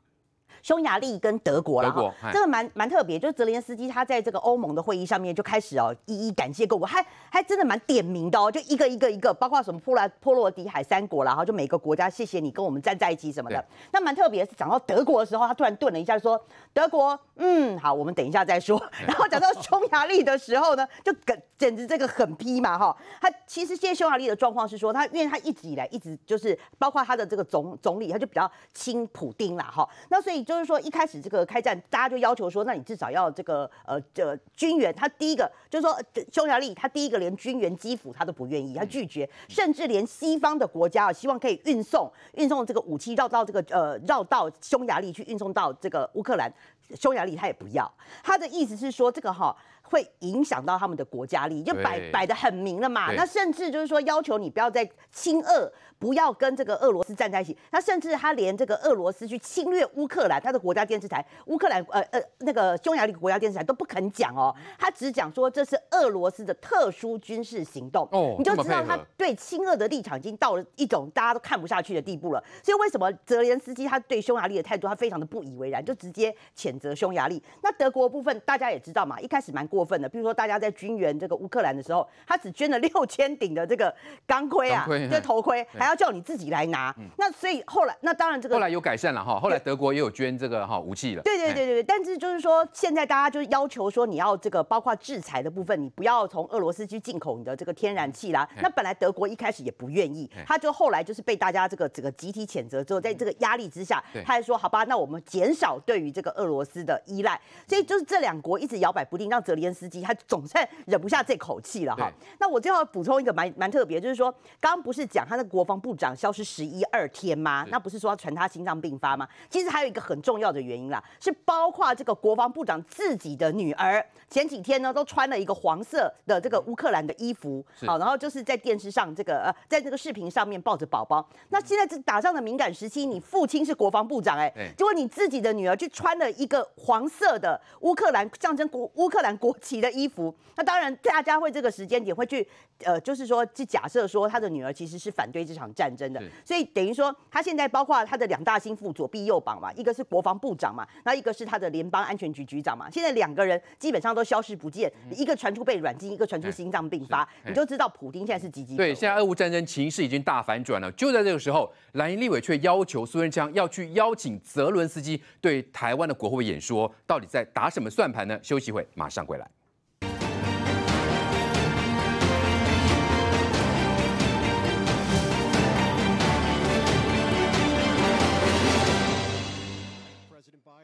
[0.66, 13.64] 匈牙利跟德国了，这个蛮蛮特别，就是泽连斯基他在这个欧盟的会议上面就开始哦，一一感谢各国，还还真的蛮点名的哦，就一个一个一个，包括什么波兰、波罗的海三国啦，然后就每个国家谢谢你跟我们站在一起什么的。
[13.92, 18.82] 那蛮特别是讲到德国的时候，他突然顿了一下说，德国，嗯，好，我们等一下再说。
[19.06, 22.98] 然后讲到匈牙利的时候呢，就简简直这个狠批嘛哈。
[23.22, 29.88] 他其实现在匈牙利的状况是说，他因为他一直以来一直就是包括他的这个总总理，他就比较亲普丁啦哈。
[30.10, 30.55] 那所以就。
[30.56, 34.94] 就是说，一开始这个开战，大家就要求说，那你至少要这个呃，这个、军援。
[34.96, 36.00] 他第一个就是说，
[36.32, 46.50] 匈牙利他第一个连军援基辅他都不愿意，他拒绝，甚至连西方的国家啊，希望可以运送运送这个武器绕到这个呃绕到匈牙利去运送到这个乌克兰，
[46.98, 47.92] 匈牙利他也不要。
[48.24, 53.12] 他的意思是说，这个哈会影响到他们的国家利益，就摆摆的很明了嘛。
[53.14, 55.72] 那甚至就是说，要求你不要再亲俄。
[56.06, 57.58] 不要跟这个俄罗斯站在一起。
[57.72, 68.08] 他甚至他连这个俄罗斯去侵略乌克兰，他的国家电视台乌克兰呃呃那个匈牙利国家电视台都不肯讲哦，他只讲说这是俄罗斯的特殊军事行动。
[68.12, 72.44] 哦，你就知道他对亲俄的立场已经到了一种大家都看不下去的地步了。
[72.62, 77.42] 所以为什么泽连斯基他对匈牙利的态度他非常的不以为然，就直接谴责匈牙利。
[77.64, 83.92] 那德国部分大家也知道嘛，一开始蛮过分的，比如说大家在军援这个乌克兰的时候，他只捐了六千顶的这个
[84.28, 85.66] 钢盔啊，这头盔。
[85.74, 91.22] 还要叫你自己来拿，嗯、那所以后来那当然这个后来有改善了哈，后来德国也有捐这个哈武器了。
[91.24, 98.48] 对对对对对，但是就是说现在大家就是要求说你要这个包括制裁的部分，你不要从俄罗斯去进口你的这个天然气啦。
[98.62, 107.40] 那本来德国一开始也不愿意，他就后来就是被大家这个这个集体谴责之后，在这个压力之下，他还说好吧，那我们减少对于这个俄罗斯的依赖。
[107.68, 112.12] 所以就是这两国一直摇摆不定，让泽连斯基他总算忍不下这口气了哈。
[112.40, 116.16] 那我最后补充一个蛮蛮特别，就是说刚刚不是讲他的国防部长。
[116.16, 117.66] 消失十一二天吗？
[117.70, 119.28] 那不是说要传他心脏病发吗？
[119.50, 131.28] 其实还有一个很重要的原因啦，是包括这个国防部长自己的女儿前几天呢都穿了一个黄色的这个乌克兰的衣服，好，然后就是在电视上这个呃，在这个视频上面抱着宝宝。
[131.50, 142.48] 那现在这打仗的敏感时期，你父亲是国防部长哎、欸，结果你自己的女儿去穿了一个黄色的乌克兰象征国乌克兰国旗的衣服，那当然大家会这个时间点会去
[142.84, 146.12] 呃，就是说去假设说他的女儿其实是反对这场战争。
[146.14, 152.90] 的，所以等于说，他现在包括他的两大心腹左臂右膀嘛，一个是国防部长嘛，那一个是他的联邦安全局局长嘛。
[152.90, 158.76] 现在两个人基本上都消失不见，一个传出被软禁，一个传出心脏病发，你就知道普丁现在是岌岌。
[158.76, 160.92] 对，现在俄乌战争情势已经大反转了。
[160.92, 168.40] 就在这个时候，蓝营立委却要求苏贞昌要去邀请泽伦斯基对台湾的国会演说，到底在打什么算盘呢？
[168.42, 169.50] 休息会，马上回来。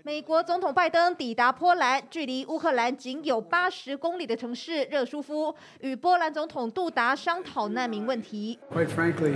[0.04, 8.58] 美国总统拜登抵达波兰，距离乌克兰仅有八十公里的城市热舒夫，与波兰总统杜达商讨难民问题。
[8.74, 9.36] Quite frankly,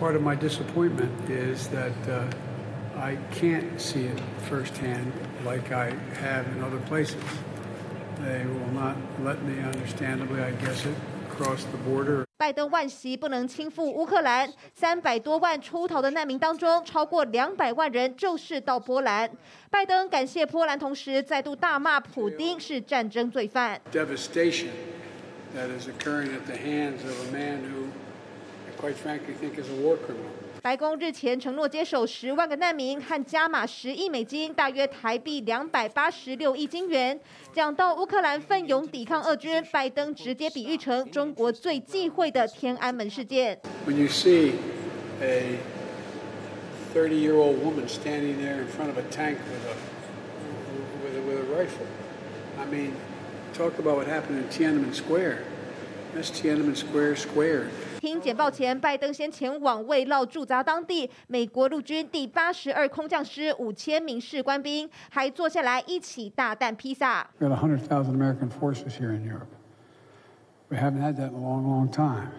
[0.00, 1.92] part of my disappointment is that
[2.98, 5.12] I can't see it firsthand
[5.44, 5.90] like I
[6.22, 7.20] have in other places.
[8.22, 10.96] They will not let me, understandably, I guess it,
[11.42, 12.24] cross the border.
[12.36, 19.30] 拜登惋惜不能亲赴乌克兰，三百多万出逃的难民当中，超过两百万人就是到波兰。
[19.70, 23.80] 拜登感谢波兰，同时再度大骂普丁是战争罪犯。
[23.92, 24.68] Devastation
[25.56, 27.88] that is occurring at the hands of a man who,
[28.80, 30.30] quite frankly, think is a war criminal.
[30.62, 37.18] 白宫日前承诺接手十万个难民和加码十亿美金，大约台币两百八十六亿金元，
[37.52, 43.58] 讲到乌克兰奋勇抵抗俄军，拜登直接比喻成中国最忌讳的天安门事件。
[43.84, 44.52] When you see
[45.20, 45.58] a
[46.94, 49.74] 30-year-old woman standing there in front of a tank with a
[51.02, 51.86] with a, with a rifle,
[52.56, 52.92] I mean,
[53.52, 55.38] talk about what happened in Tiananmen Square.
[56.14, 57.70] That's Tiananmen Square squared.
[58.02, 67.30] 听简报前，拜登先前往慰劳驻扎当地美国陆军第八十二空降师五千名士官兵，还坐下来一起大啖披萨。
[67.38, 69.46] We have 100,000 American forces here in Europe.
[70.68, 72.32] We haven't had that in a long, long time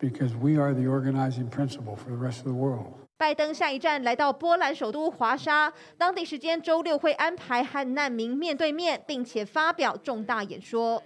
[0.00, 2.94] because we are the organizing principle for the rest of the world.
[3.16, 11.00] 拜登下一站来到波兰首都华沙，当地时间周六会安排和难民面对面，并且发表重大演说。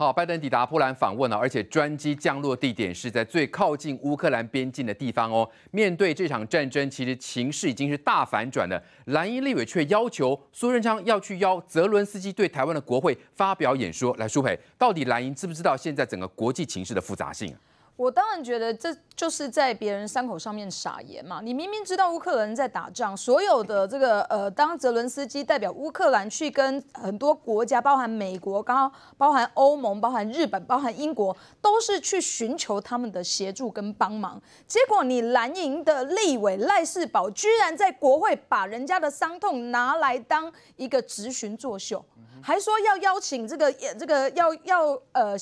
[0.00, 5.46] 好，拜登抵达波兰访问了，而且专机降落地点是在最靠近乌克兰边境的地方哦。
[5.72, 8.82] 面对这场战争，其实情势已经是大反转了。
[9.04, 14.16] 蓝营立委却要求苏贞昌要去邀泽伦斯基对台湾的国会发表演说。
[14.16, 17.54] 来，舒培，到底蓝营知不知道现在整个国际情势的复杂性？
[17.96, 21.42] 我当然觉得这就是在别人伤口上面撒盐嘛。
[21.42, 34.40] 你明明知道乌克兰在打仗，所有的这个呃，当泽伦斯基代表乌克兰去跟很多国家，包含美国、刚刚包含欧盟、包含日本、包含英国，都是去寻求他们的协助跟帮忙。
[34.66, 42.02] 结果你蓝营的立委赖士葆居然在国会把人家的伤痛拿来当一个质询作秀，
[42.40, 45.36] 还说要邀请这个这个要要呃。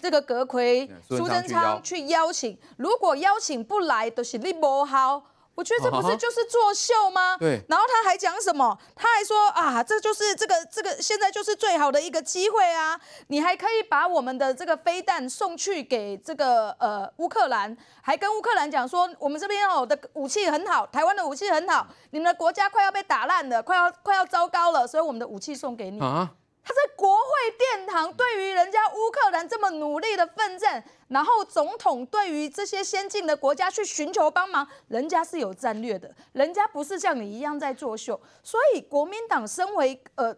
[0.00, 5.22] 这个阁揆苏贞昌去邀请，如果邀请不来，都、就是你不好。
[5.56, 7.36] 我觉得这不是就是作秀吗？
[7.36, 7.60] 对。
[7.68, 8.78] 然后他还讲什么？
[8.96, 12.98] 他还说啊，这就是这个这个现在就是最好的一个机会啊！
[13.26, 26.00] 你还可以把我们的这个飞弹送去给这个呃乌克兰，还跟乌克兰讲说，我们这边哦的武器很好，台湾的武器很好，你们的国家快要被打烂了，快要快要糟糕了，所以我们的武器送给你。
[26.00, 26.30] 啊
[26.62, 27.22] 他在国会
[27.58, 38.20] 殿堂对于人家乌克兰这么努力的奋战，然后总统对于这些先进的国家去寻求帮忙，人家是有战略的，人家不是像你一样在作秀。
[38.42, 40.36] 所以国民党身为呃，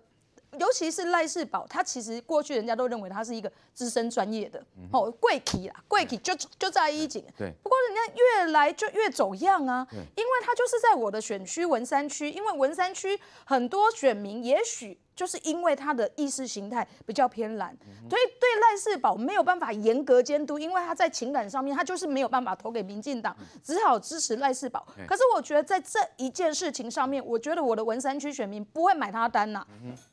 [0.59, 7.25] 尤其是赖世宝，他其实过去人家都认为他是一个资深专业的哦，贵体啦，贵体就就在一景。
[7.37, 7.53] 对。
[7.63, 14.99] 不过人家越来就越走样啊，因为他就是在我的选区文山区，因为文山区很多选民也许。
[15.15, 17.77] 就是因为他的意识形态比较偏蓝，
[18.09, 24.87] 所以对赖世宝没有办法严格监督，因为他在情感上面他就是没有办法投给民进党，只好支持赖世宝。
[25.07, 29.65] 可是我觉得在这一件事情上面，我觉得我的文山区选民不会买他单呐，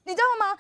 [0.04, 0.60] 你知道吗？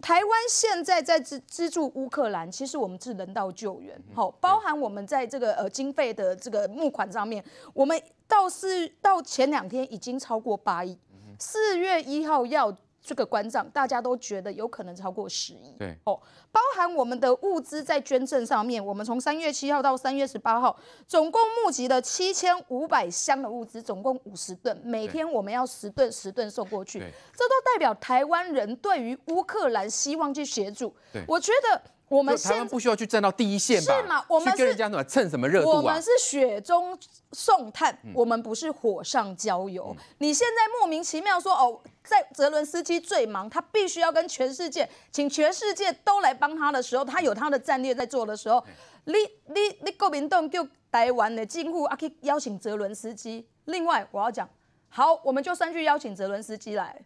[0.00, 10.98] 台湾现在在资资助乌克兰，其实我们是人道救援，好，包含我们在这个呃经费的这个募款上面，我们到是到前两天已经超过八亿，
[11.38, 12.76] 四月一号要。
[13.04, 15.76] 这个关账，大家都觉得有可能超过十亿。
[15.78, 16.18] 对哦，
[16.50, 20.74] 包含我们的物资在捐赠上面，我们从三月七号到三月十八号，
[21.06, 26.98] 总共募集了七千五百箱的物资，总共五十吨，每天我们要十吨十吨送过去。
[26.98, 30.94] 这都代表台湾人对于乌克兰希望去协助。
[31.12, 31.93] 对，我觉得。
[32.08, 33.96] 我们台湾不需要去站到第一线吧？
[33.96, 34.24] 是吗？
[34.28, 35.76] 我们是跟人家什么蹭什么热度啊？
[35.76, 36.96] 我们是雪中
[37.32, 39.94] 送炭，嗯、我们不是火上浇油。
[39.98, 48.74] 嗯、你现在莫名其妙说哦，在泽伦斯基最忙，他必须要跟全世界，请全世界都来帮他的时候，他有他的战略在做的时候，嗯、
[49.06, 49.14] 你
[49.52, 53.48] 你你国民党就台湾的近乎啊，去邀请泽伦斯基。
[53.64, 54.48] 另外，我要讲，
[54.88, 57.00] 好，我们就算去邀请泽伦斯基来。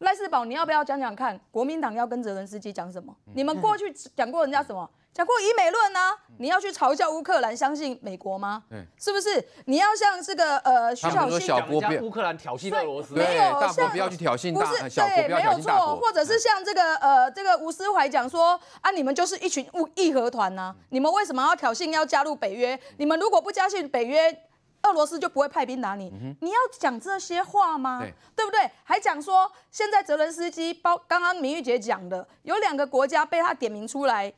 [0.00, 1.38] 赖世宝，你要不要讲讲看？
[1.50, 3.14] 国民党要跟泽伦斯基讲什么？
[3.34, 4.88] 你们过去讲过人家什么？
[5.12, 6.16] 讲过以美论啊？
[6.38, 8.62] 你要去嘲笑乌克兰，相信美国吗？
[8.96, 9.44] 是不是？
[9.66, 15.96] 你要像这个呃徐小新讲人家乌克兰挑衅俄罗斯，没有大国不要去挑衅大，不是对，没有错。
[15.96, 22.78] 或者是像这个呃这个吴思怀讲说啊，你们就是一群义义和团呐，你们为什么要挑衅要加入北约？
[22.96, 24.44] 你们如果不加入北约。
[24.82, 28.00] 俄罗斯就不会派兵打你，嗯、你要讲这些话吗？
[28.00, 28.70] 对，对不对？
[28.82, 34.32] 还讲说现在泽伦斯基包刚刚明玉姐讲的，有两个国家被他点名出来，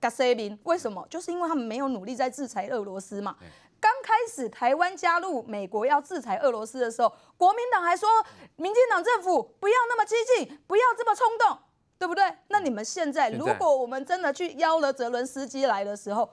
[0.00, 1.06] 嘎塞宾，为什么？
[1.08, 3.36] 就是因为他们没有努力在制裁俄罗斯嘛。
[3.80, 8.08] 刚开始台湾加入美国要制裁俄罗斯的时候，国民党还说
[8.56, 11.58] 民进党政府不要那么激进，不要这么冲动。
[11.96, 12.24] 对不对？
[12.48, 16.28] 那你们现在，如果我们真的去邀了泽伦斯基来的时候，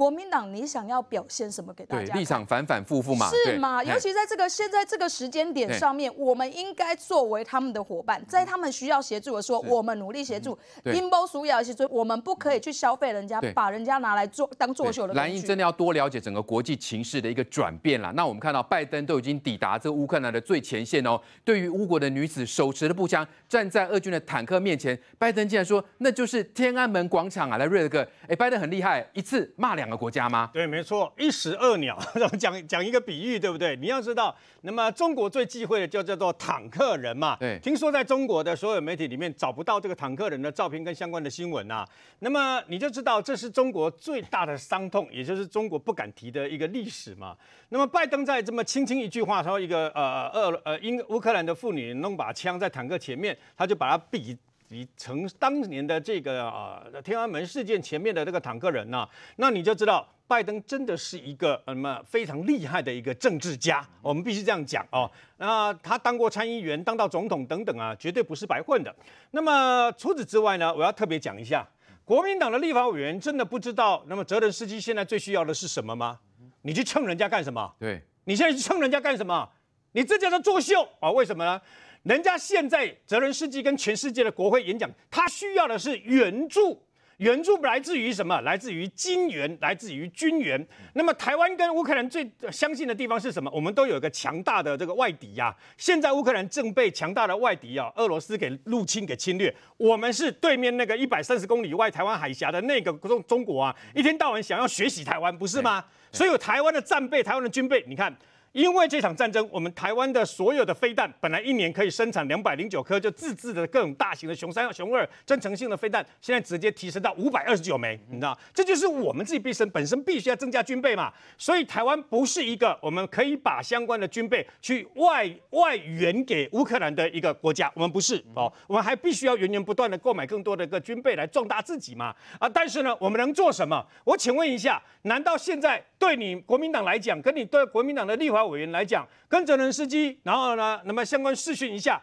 [0.00, 2.14] 国民党，你想要表现什么给大家？
[2.14, 3.84] 立场反反复复嘛，是吗？
[3.84, 10.58] 尤其在这个现在这个时间点上面，我们应该作为他们的伙伴，在他们需要协助的时候，我们努力协助。
[10.86, 15.12] 英波苏亚其实我们不可以去消费人家，把人家拿来做当作秀的。
[15.12, 18.10] 蓝营真的要多了解整个国际情势的一个转变了。
[18.12, 27.58] 那我们看到拜登都已经抵达这个乌克兰的最前线哦，对于乌国的女子手持的步枪站在俄军的坦克面前，拜登竟然说那就是天安门广场啊！
[27.58, 30.48] 来瑞德哥，哎，拜登很厉害，一次骂两个国家吗？
[30.52, 31.98] 对，没错，一石二鸟。
[32.38, 33.74] 讲讲一个比喻，对不对？
[33.76, 37.36] 你要知道，那么中国最忌讳的就叫做坦克人嘛。
[37.40, 41.84] 对，听说在中国的所有媒体里面找不到这个坦克人的照片跟相关的新闻啊。
[42.20, 47.36] 那么你就知道，这是中国最大的伤痛，也就是中国不敢提的一个历史嘛。
[47.70, 54.36] 那么拜登在这么轻轻一句话，说一个呃俄呃英乌克兰的妇女弄把枪在坦克前面，他就把它比。
[54.72, 65.10] 你成当年的这个啊天安门事件前面的这个坦克人呐，那你就知道拜登真的是一个什么非常厉害的一个政治家，我们必须这样讲哦。
[65.38, 68.94] 那他当过参议员，当到总统等等啊，绝对不是白混的。
[69.32, 71.68] 那么除此之外呢，我要特别讲一下，
[72.04, 76.20] 国民党的立法委员真的不知道，那么泽连斯基现在最需要的是什么吗？
[76.62, 77.74] 你去蹭人家干什么？
[77.80, 79.48] 对，你现在去蹭人家干什么？
[79.92, 81.10] 你这叫做作秀啊？
[81.10, 81.60] 为什么呢？
[82.02, 86.82] 人家现在泽伦斯基跟全世界的国会演讲，他需要的是援助，
[87.18, 88.40] 援助来自于什么？
[88.40, 90.66] 来自于金援，来自于军援。
[90.94, 93.50] 那么台湾跟乌克兰最相信的地方是什么？
[93.50, 95.56] 我们都有一个强大的这个外敌呀、啊。
[95.76, 99.54] 现在乌克兰正被强大的外敌啊，俄罗斯给入侵、给侵略。
[99.76, 105.84] 我们是对面那个一百三十公里外台湾海峡的那个中中国啊，一天到晚想要学习台湾，不是吗？
[106.10, 108.16] 所以有台湾的战备、台湾的军备，你看。
[108.52, 118.36] 因为这场战争，我们台湾的所有的飞弹本来一年可以生产两百零九颗，就自制的各种大型的熊三、熊二增程性的飞弹，现在直接提升到五百二十九枚，你知道？
[118.52, 121.12] 这就是我们自己必身本身必须要增加军备嘛。
[121.38, 132.12] 所以台湾不是一个我们可以把相关的军备去外外援给乌克兰的一个国家，我们不是哦，我们还必须要源源不断的购买更多的一个军备来壮大自己嘛。
[132.40, 133.86] 啊，但是呢，我们能做什么？
[134.02, 142.00] 我请问一下，难道现在对你国民党来讲，跟你对国民党的立法委员来讲，跟责任司机，然后呢，那么相关试训一下，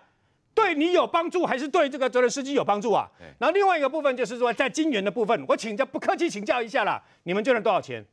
[0.53, 3.09] 对你有帮助还是对这个责任司机有帮助啊？
[3.39, 8.05] 然后另外一个部分就是说，在金援的部分，我请教不客气请教一下啦，你们捐了多少钱？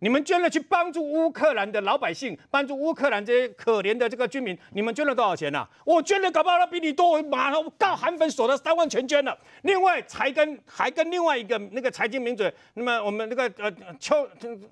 [0.00, 5.68] 你们捐了去帮助乌克兰的老百姓，帮助乌克兰这些可怜的这个居民，你们捐了多少钱呢、啊？
[5.84, 9.36] 我捐的搞不好比你多，我马上告韩粉所得三万全捐了。
[9.62, 14.28] 另外才跟还跟另外一个那个财经名嘴，那么我们那个呃邱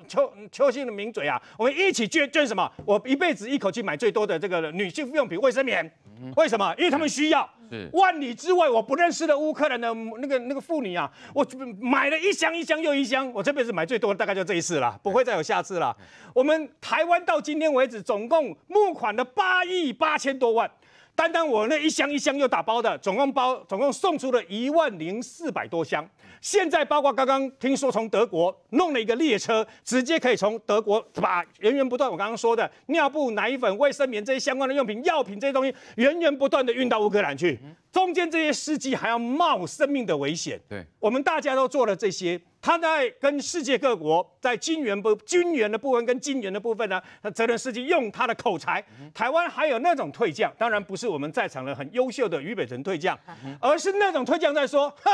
[0.06, 2.70] 邱邱姓的名嘴啊，我们一起捐捐什么？
[2.84, 5.90] 我一辈子一口气买最多的这个女性用品卫生棉，
[6.36, 6.74] 为什么？
[6.78, 7.48] 因为他们需要。
[7.90, 11.44] 万里之外，我不认识的乌克兰的那个那个妇女啊，我
[11.80, 15.96] 买了一箱一箱又一箱，我这辈子买最多的大概就这一次了，不会再有下次了。
[16.34, 20.70] 我们台湾到今天为止，总共募款了八亿八千多万。
[21.14, 26.06] 单单我那一箱一箱又打包的，总共包总共送出了一万零四百多箱。
[26.42, 37.58] 现在包括刚刚听说从德国弄了一个列车，直接可以从德国把源源不断我刚刚说的尿布、奶粉、卫生棉这些相关的用品、药品这些东西源源不断的运到乌克兰去。
[37.90, 40.60] 中间这些司机还要冒生命的危险。
[40.68, 42.38] 对，我们大家都做了这些。
[42.66, 53.16] 他在跟世界各国在军援部军援的部分跟金援的部分呢，他泽连斯基用他的口才，台湾还有那种退将，当然不是我们在场的很优秀的俞北辰退将，
[53.60, 55.12] 而是那种退将在说，哈，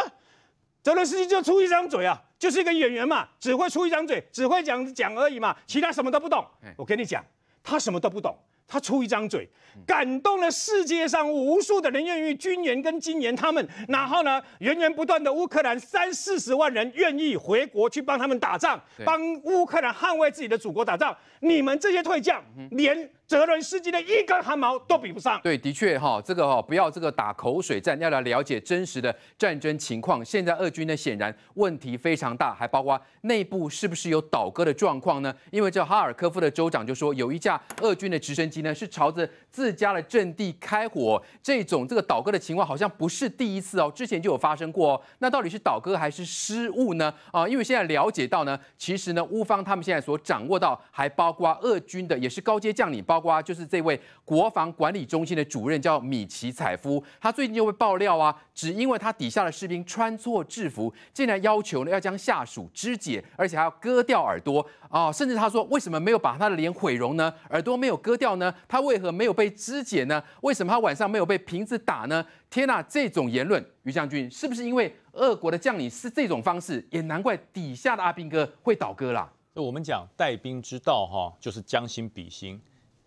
[0.83, 6.43] 泽连斯基就出一张嘴啊，就是一个演员嘛，只会出一张嘴，只会讲讲而已嘛，其他什么都不懂。
[6.75, 7.23] 我跟你讲，
[7.63, 8.35] 他什么都不懂。
[8.73, 9.47] 他出一张嘴，
[9.87, 21.15] 感动了世界上无数的人，愿意军援跟金援他们，然后呢，源源不断的乌克兰三四十万人愿意回国去帮他们打仗，帮乌克兰捍卫自己的祖国打仗。
[21.41, 23.11] 你们这些退将，连。
[23.27, 25.41] 泽伦斯基的一根汗毛都比不上。
[25.43, 30.23] 对，的确哈，这个哈不要这个打口水战，要来了解真实的战争情况。
[30.23, 35.35] 现在俄军呢显然问题非常大，还包括内部是不是有倒戈的状况呢？
[35.51, 45.03] 因为这哈尔科夫的州长就说，有一架俄军的直升机呢是朝着自家的阵地开火，这种这个倒戈的情况好像不是第一次哦，之前就有发生过哦。
[45.21, 47.15] 那到底是倒戈还是失误呢？
[47.31, 53.22] 啊，因为现在了解到呢，其实呢乌方他们现在所掌握到还包括俄军的也是高阶将领包。
[53.23, 67.33] 括就是这位国防管理中心的主任叫米奇采夫，他最近就会爆料啊，只因为他底下的士兵穿错制服，竟然要求呢要将下属肢解，而且还要割掉耳朵啊、甚至他说为什么没有把他的脸毁容呢？
[67.51, 68.53] 耳朵没有割掉呢？
[68.67, 70.23] 他为何没有被肢解呢？
[70.41, 72.27] 为什么他晚上没有被瓶子打呢？
[72.51, 76.87] 天呐，这种言论，于将军是不是因为俄国的将领是这种方式？
[76.91, 79.31] 也难怪底下的阿兵哥会倒戈啦。
[79.55, 82.61] 我们讲带兵之道，哈，就是将心比心，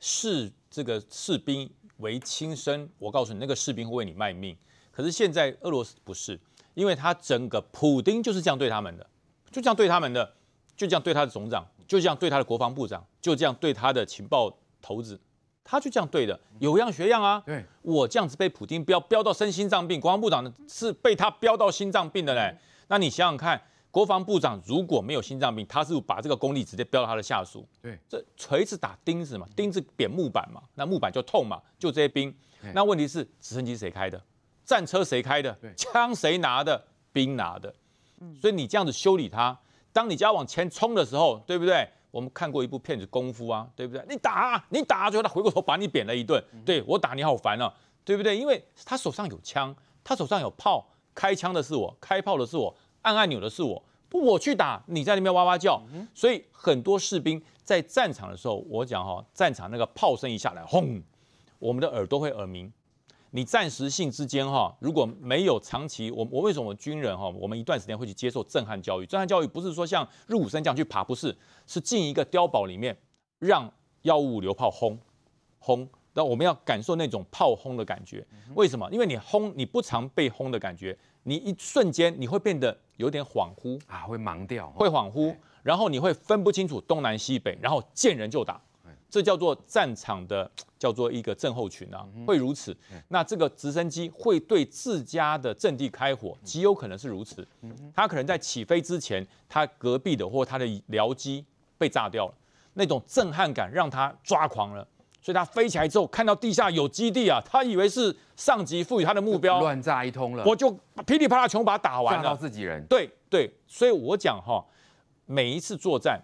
[0.08, 2.88] 视这个士兵为亲生。
[3.00, 4.56] 我告诉你，那个士兵会为你卖命。
[4.92, 6.40] 可是现在俄罗斯不是，
[6.76, 9.10] 因为他整个普丁就是这样对他们的，
[9.50, 10.34] 就这样对他们的，
[10.78, 15.20] 就这样对他的总长，就这样对他的国防部长，就这样对他的情报头子，
[15.64, 17.42] 他就这样对的，有样学样啊。
[17.44, 22.56] 对，我这样子被普丁飙飙到生心脏病，国防部长是被他飙到心脏病的嘞。
[22.90, 23.60] 那你想想看。
[23.96, 27.66] 国防部长如果没有心脏病，他是把这个功力直接飙到他的下属。
[27.82, 32.36] 对，这锤子打钉子嘛，钉子扁木板嘛，那木板就痛嘛，就这些兵。
[32.74, 34.22] 那问题是直升机谁开的？
[34.66, 35.58] 战车谁开的？
[35.78, 36.84] 枪谁拿的？
[37.14, 37.74] 兵拿的。
[38.42, 39.58] 所以你这样子修理他，
[39.94, 41.88] 当你就要往前冲的时候，对不对？
[42.12, 44.06] 我们看过一部片子《功夫》啊，对不对？
[44.10, 46.44] 你打，你打，最后他回过头把你扁了一顿。
[46.66, 47.74] 对，我打你好烦啊，
[48.04, 48.38] 对不对？
[48.38, 49.74] 因为他手上有枪，
[50.04, 52.76] 他手上有炮，开枪的是我，开炮的是我。
[53.06, 55.82] 按按钮的是我，不我去打，你在那边哇哇叫，
[56.14, 61.02] 所以很多士兵在战场的时候，我讲哈，战场那个炮声一下来，轰，
[61.60, 62.72] 我们的耳朵会耳鸣。
[63.32, 69.06] 你暂时性之间哈，如果没有长期，我我为什么军人哈，我们一段时间会去接受震撼教育？
[69.06, 71.38] 震撼教育不是说像入伍生这样去爬，不是，
[71.68, 72.98] 是进一个碉堡里面，
[73.40, 73.70] 让
[74.04, 74.98] 幺五五流炮轰
[75.60, 78.26] 轰，那我们要感受那种炮轰的感觉。
[78.56, 78.90] 为什么？
[78.90, 80.98] 因为你轰，你不常被轰的感觉。
[81.24, 88.62] 你一瞬间你会变得有点恍惚啊，会盲掉，会恍惚，然后你会分不清楚东南西北，然后见人就打，
[89.10, 92.76] 这叫做战场的叫做一个症候群啊，会如此。
[93.08, 97.46] 那这个直升机会对自家的阵地开火，极有可能是如此。
[97.94, 101.44] 它可能在起飞之前，它隔壁的或它的僚机
[101.78, 102.34] 被炸掉了，
[102.74, 104.88] 那种震撼感让他抓狂了。
[105.26, 110.70] 所以他飞起来之后，看到地下有基地啊，他以为是上级赋予他的目标，乱炸一通了，我就
[111.04, 112.86] 噼里啪啦全部把它打完了，炸到自己人。
[112.86, 114.64] 对对，所以我讲哈，
[115.26, 116.22] 每一次作战，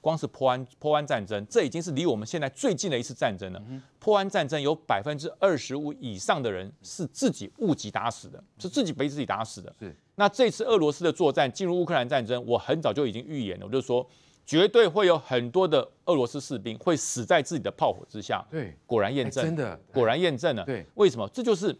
[0.00, 3.60] 光是波湾波湾战争，这已经是离我们现在最近的一次战争了。
[3.98, 9.74] 波湾战争有百分之二十五以上的人是自己误击打死的，是自己被自己打死的。
[9.80, 9.92] 是。
[10.14, 14.08] 那这次俄罗斯的作战进入乌克兰战争，我很早就已经预言了，我就说。
[14.46, 18.44] 绝对会有很多的俄罗斯士兵会死在自己的炮火之下。
[18.50, 20.64] 对，果然验证，真的，果然验证了。
[20.64, 21.28] 对，为什么？
[21.32, 21.74] 这就是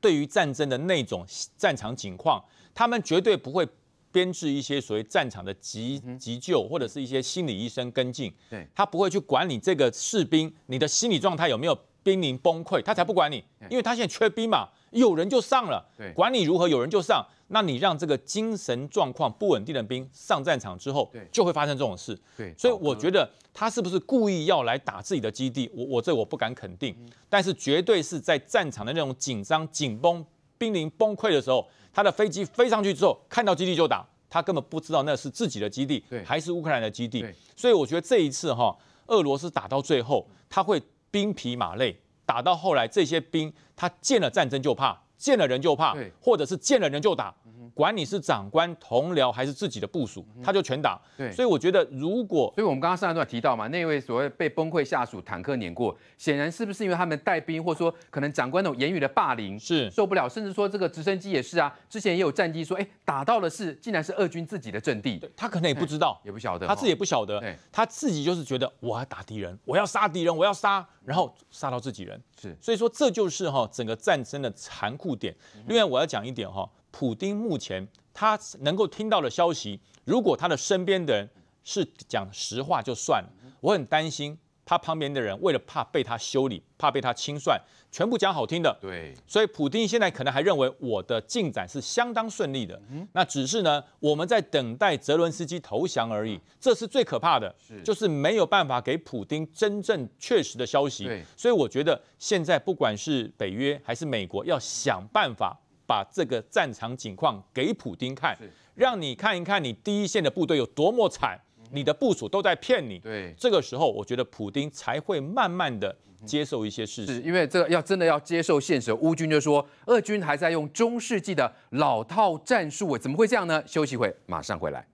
[0.00, 1.26] 对于战争的那种
[1.56, 2.42] 战场情况，
[2.74, 3.66] 他们绝对不会
[4.12, 8.32] 编制一些所谓战场的急急救或者是一些心理医生跟进。
[8.48, 15.84] 对，他不会去管你这个士兵，你的心理状态有没有濒临崩溃，他才不管你，因为他现在缺兵嘛，有人就上了。
[15.96, 17.26] 对，管你如何，有人就上。
[17.50, 22.18] 那你让这个精神状况不稳定的兵上战场之后，就会发生这种事。
[22.36, 25.70] 对，所以我觉得他是不是故意要来打自己的基地？
[25.74, 26.94] 我我这我不敢肯定，
[27.26, 30.22] 但是绝对是在战场的那种紧张、紧绷、
[30.58, 37.24] 濒临崩溃的时候，他的飞机飞上去之后，看到基地就打，他根本不知道那是自己的基地，还是乌克兰的基地。
[37.56, 38.76] 所以我觉得这一次哈，
[39.06, 45.00] 俄罗斯打到最后，他会兵疲马累，打到后来这些兵他见了战争就怕。
[45.16, 47.34] 见了人就怕，或者是见了人就打，
[47.78, 51.00] 管你是长官、同僚还是自己的部署，他就全打。
[51.16, 72.20] 对，所以我觉得，如果，所以我们刚刚上一段提到嘛，那位所谓被崩溃下属坦克碾过，显然是不是因为他们带兵，或者说可能长官那种言语的霸凌是受不了，甚至说这个直升机也是啊，之前也有战机说，哎，打到的是竟然是俄军自己的阵地，他可能也不知道，也不晓得，他自己也不晓得，他自己就是觉得我要打敌人，我要杀敌人，我要杀，然后杀到自己人。
[72.40, 75.32] 是，所以说这就是哈整个战争的残酷点。
[75.66, 76.68] 另外我要讲一点哈，
[76.98, 81.30] 普丁目前他能够听到的消息，如果他的身边的人
[81.62, 83.30] 是讲实话就算了，
[83.60, 84.36] 我很担心。
[84.64, 87.58] 他旁边的人为了怕被他修理，怕被他清算，
[87.90, 88.76] 全部讲好听的。
[88.82, 92.78] 对，所以普丁现在可能还认为我的进展是相当顺利的。
[92.90, 96.38] 嗯，那只是呢，我们在等待泽伦斯基投降而已。
[96.60, 101.04] 这是最可怕的，是就是没有办法给普丁真正确实的消息。
[101.04, 105.58] 对，所以我觉得现在不管是北约还是美国，要想办法
[105.88, 108.36] 把这个战场景况给普丁看，
[108.74, 111.40] 让你看一看你第一线的部队有多么惨。
[111.70, 123.62] 你的部署都在骗你，对，这个时候我觉得普丁才会慢慢的接受一些事实，因为这个要真的要接受现实，乌军就说俄军还在用中世纪的老套战术，怎么会这样呢？
[123.66, 124.86] 休息会，马上回来。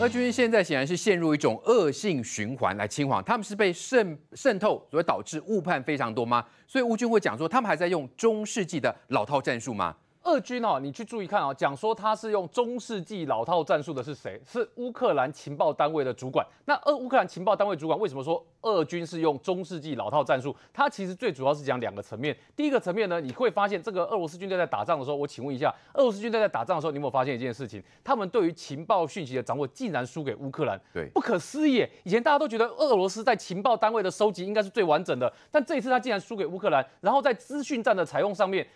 [0.00, 6.42] 俄军现在显然是陷入一种恶性循环来侵华，他们是被渗渗透所以导致误判非常多吗？
[6.66, 9.94] 所以乌军会讲说，他们还在用中世纪的老套战术吗？
[10.24, 14.40] 俄军哦，你去注意看哦，讲说他是用中世纪老套战术的是谁？
[14.46, 16.46] 是乌克兰情报单位的主管。
[16.66, 20.54] 那俄乌克兰情报单位主管为什么说俄军是用中世纪老套战术？
[20.74, 22.36] 他其实最主要是讲两个层面。
[22.54, 27.82] 第一个层面呢，你会发现这个俄罗斯军队在打仗的时候，我请问一下，俄罗斯军队在打仗的时候，你有没有发现一件事情？
[28.04, 30.78] 他们对于情报讯息的掌握竟然输给乌克兰？
[30.92, 31.86] 对，不可思议。
[32.04, 38.66] 以前大家都觉得俄罗斯在情报单位的收集应该是最完整的，但这一次他竟然输给乌克兰，然后在资讯战的采用上面。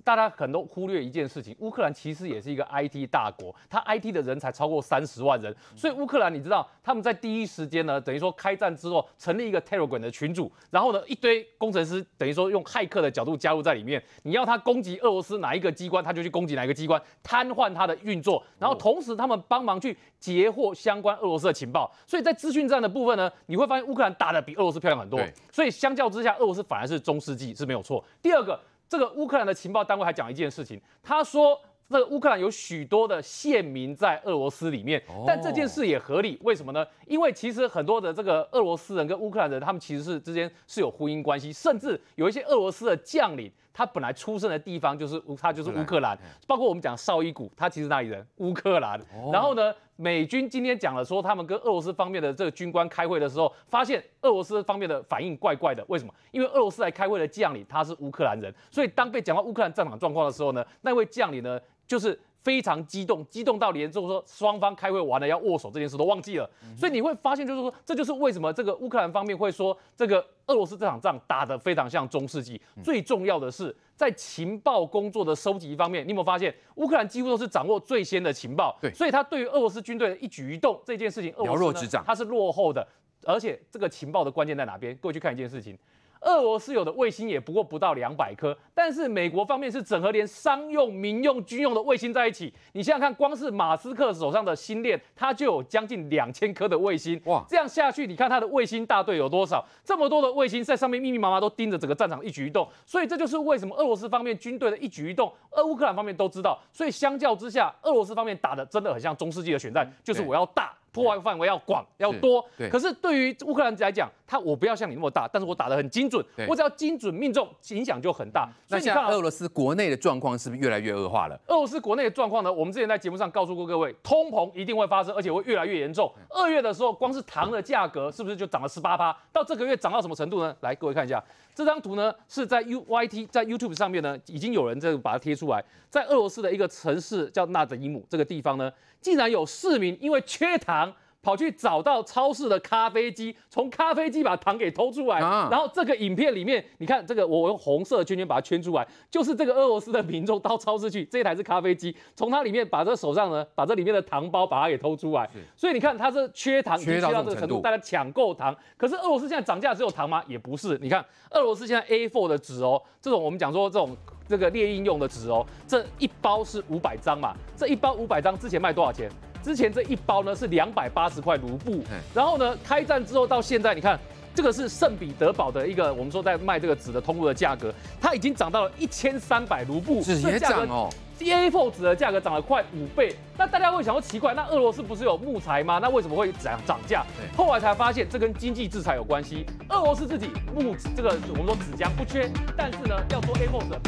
[0.00, 25.20] 大家可能都忽略一件事情，乌克兰其实也是一个 IT 大国，它 IT 的人才超过三十万人，所以乌克兰你知道他们在第一时间呢，等于说开战之后成立一个 Telegram 的群组，然后呢一堆工程师等于说用骇客的角度加入在里面，你要他攻击俄罗斯哪一个机关，他就去攻击哪一个机关，瘫痪他的运作，然后同时他们帮忙去截获相关俄罗斯的情报，所以在资讯战的部分呢，你会发现乌克兰打的比俄罗斯漂亮很多，
[25.52, 28.04] 所以相较之下，俄罗斯反而是中世纪是没有错。
[28.22, 28.60] 第二个。
[28.88, 31.58] 这个乌克兰的情报单位还讲一件事情，他说
[31.88, 36.86] 这个乌克兰有许多的县民在俄罗斯里面，但这件事也合理，为什么呢？
[37.06, 43.50] 因为其实很多的这个俄罗斯人跟乌克兰人，他们其实是之间是有婚姻关系，甚至有一些俄罗斯的将领。
[43.74, 46.16] 他本来出生的地方就是乌，他就是乌克兰，
[46.46, 48.24] 包括我们讲绍伊古，他其实哪里人？
[48.36, 48.98] 乌克兰。
[49.32, 55.84] 然后呢，美军今天讲了说，他们跟俄罗斯方面的这个军官开会的时候，发现俄罗斯方面的反应怪怪的。
[55.88, 56.14] 为什么？
[56.30, 62.18] 因为俄罗斯来开会的将领他是乌克兰人，所以当被讲到乌克兰战场状况的时候呢，那位将领呢就是。
[62.44, 66.48] 非常激动，激动到连就是说双方开会完了要握手这件事都忘记了。
[66.76, 72.60] 所以你会发现，就是说这就是为什么这个乌克兰方面会说这个俄罗斯这场仗打得非常像中世纪。
[72.82, 78.78] 最重要的是在情报工作的收集方面，你有没有发现乌克兰几乎都是掌握最先的情报？
[78.80, 82.86] 对，所以他对于俄罗斯军队的一举一动这件事情，俄罗斯呢，他是落后的。
[83.26, 84.94] 而且这个情报的关键在哪边？
[84.96, 85.78] 各位去看一件事情。
[86.24, 92.52] 俄罗斯有的卫星也不过不到两百颗，但是美国方面是整合连商用、民用、军用的卫星在一起。
[92.72, 97.20] 你想想看，光是马斯克手上的星链，它就有将近两千颗的卫星。
[97.26, 99.64] 哇，这样下去，你看它的卫星大队有多少？
[99.84, 102.66] 这么多的卫星在上面密密麻麻都盯着整个战场一举一动。
[102.86, 106.58] 所以这就是为什么俄罗斯方面军队的一举一动，俄乌克兰方面都知道。
[106.72, 110.72] 所以相较之下，俄罗斯方面打的真的很像中世纪的选战，就是我要大。
[110.94, 118.48] 破坏范围要广要多，可是对于乌克兰来讲，他我不要像你那么大，但是我打得很精准，我只要精准命中，影响就很大。
[118.68, 121.34] 那现在俄罗斯国内的状况是不是越来越恶化了？
[121.48, 122.52] 俄罗斯国内的状况呢？
[122.52, 126.08] 我们之前在节目上告诉过各位，通膨一定会发生，而且会越来越严重。
[126.30, 129.16] 二月的时候，光是糖的价格是不是就涨了十八趴？
[129.32, 130.54] 到这个月涨到什么程度呢？
[130.60, 131.22] 来，各位看一下
[131.56, 138.70] 这张图呢，是在 U Y T 在 YouTube 上面呢，已经有人在把它贴出来，在俄罗斯的一个城市叫纳德伊姆这个地方呢，
[139.04, 140.94] 竟然有市民因为缺糖。
[141.24, 158.54] 跑去找到超市的咖啡机，从咖啡机把糖给偷出来，啊、然后这个影片里面，你看这个，我用红色的圈圈把它圈出来，就是这个俄罗斯的民众到超市去，这一台是咖啡机，从它里面把这手上呢，把这里面的糖包把它给偷出来，所以你看它是缺糖，缺到这个程度，大家抢购糖。
[158.76, 160.22] 可是俄罗斯现在涨价只有糖吗？
[160.28, 163.96] 也不是，你看俄罗斯现在 A4 的纸哦，这种我们讲说这种
[164.28, 169.10] 这个列印用的纸哦，这一包是五百张嘛，这一包五百张之前卖多少钱？
[169.44, 171.84] 之前这一包呢是两百八十块卢布，
[172.14, 174.00] 然后呢开战之后到现在，你看
[174.34, 180.88] 这个是圣彼得堡的一个我们说在卖这个纸的通路的价格，它已经涨到了一千三百卢布，纸也涨哦。
[181.20, 185.78] A4 纸的价格涨了快五倍，那大家会想说奇怪，那俄罗斯不是有木材吗？
[185.80, 187.02] 那为什么会涨涨价？
[187.34, 189.46] 后来才发现这跟经济制裁有关系。
[189.70, 193.74] 俄罗斯自己木这个我们说纸浆不缺，但是呢要做 A4 纸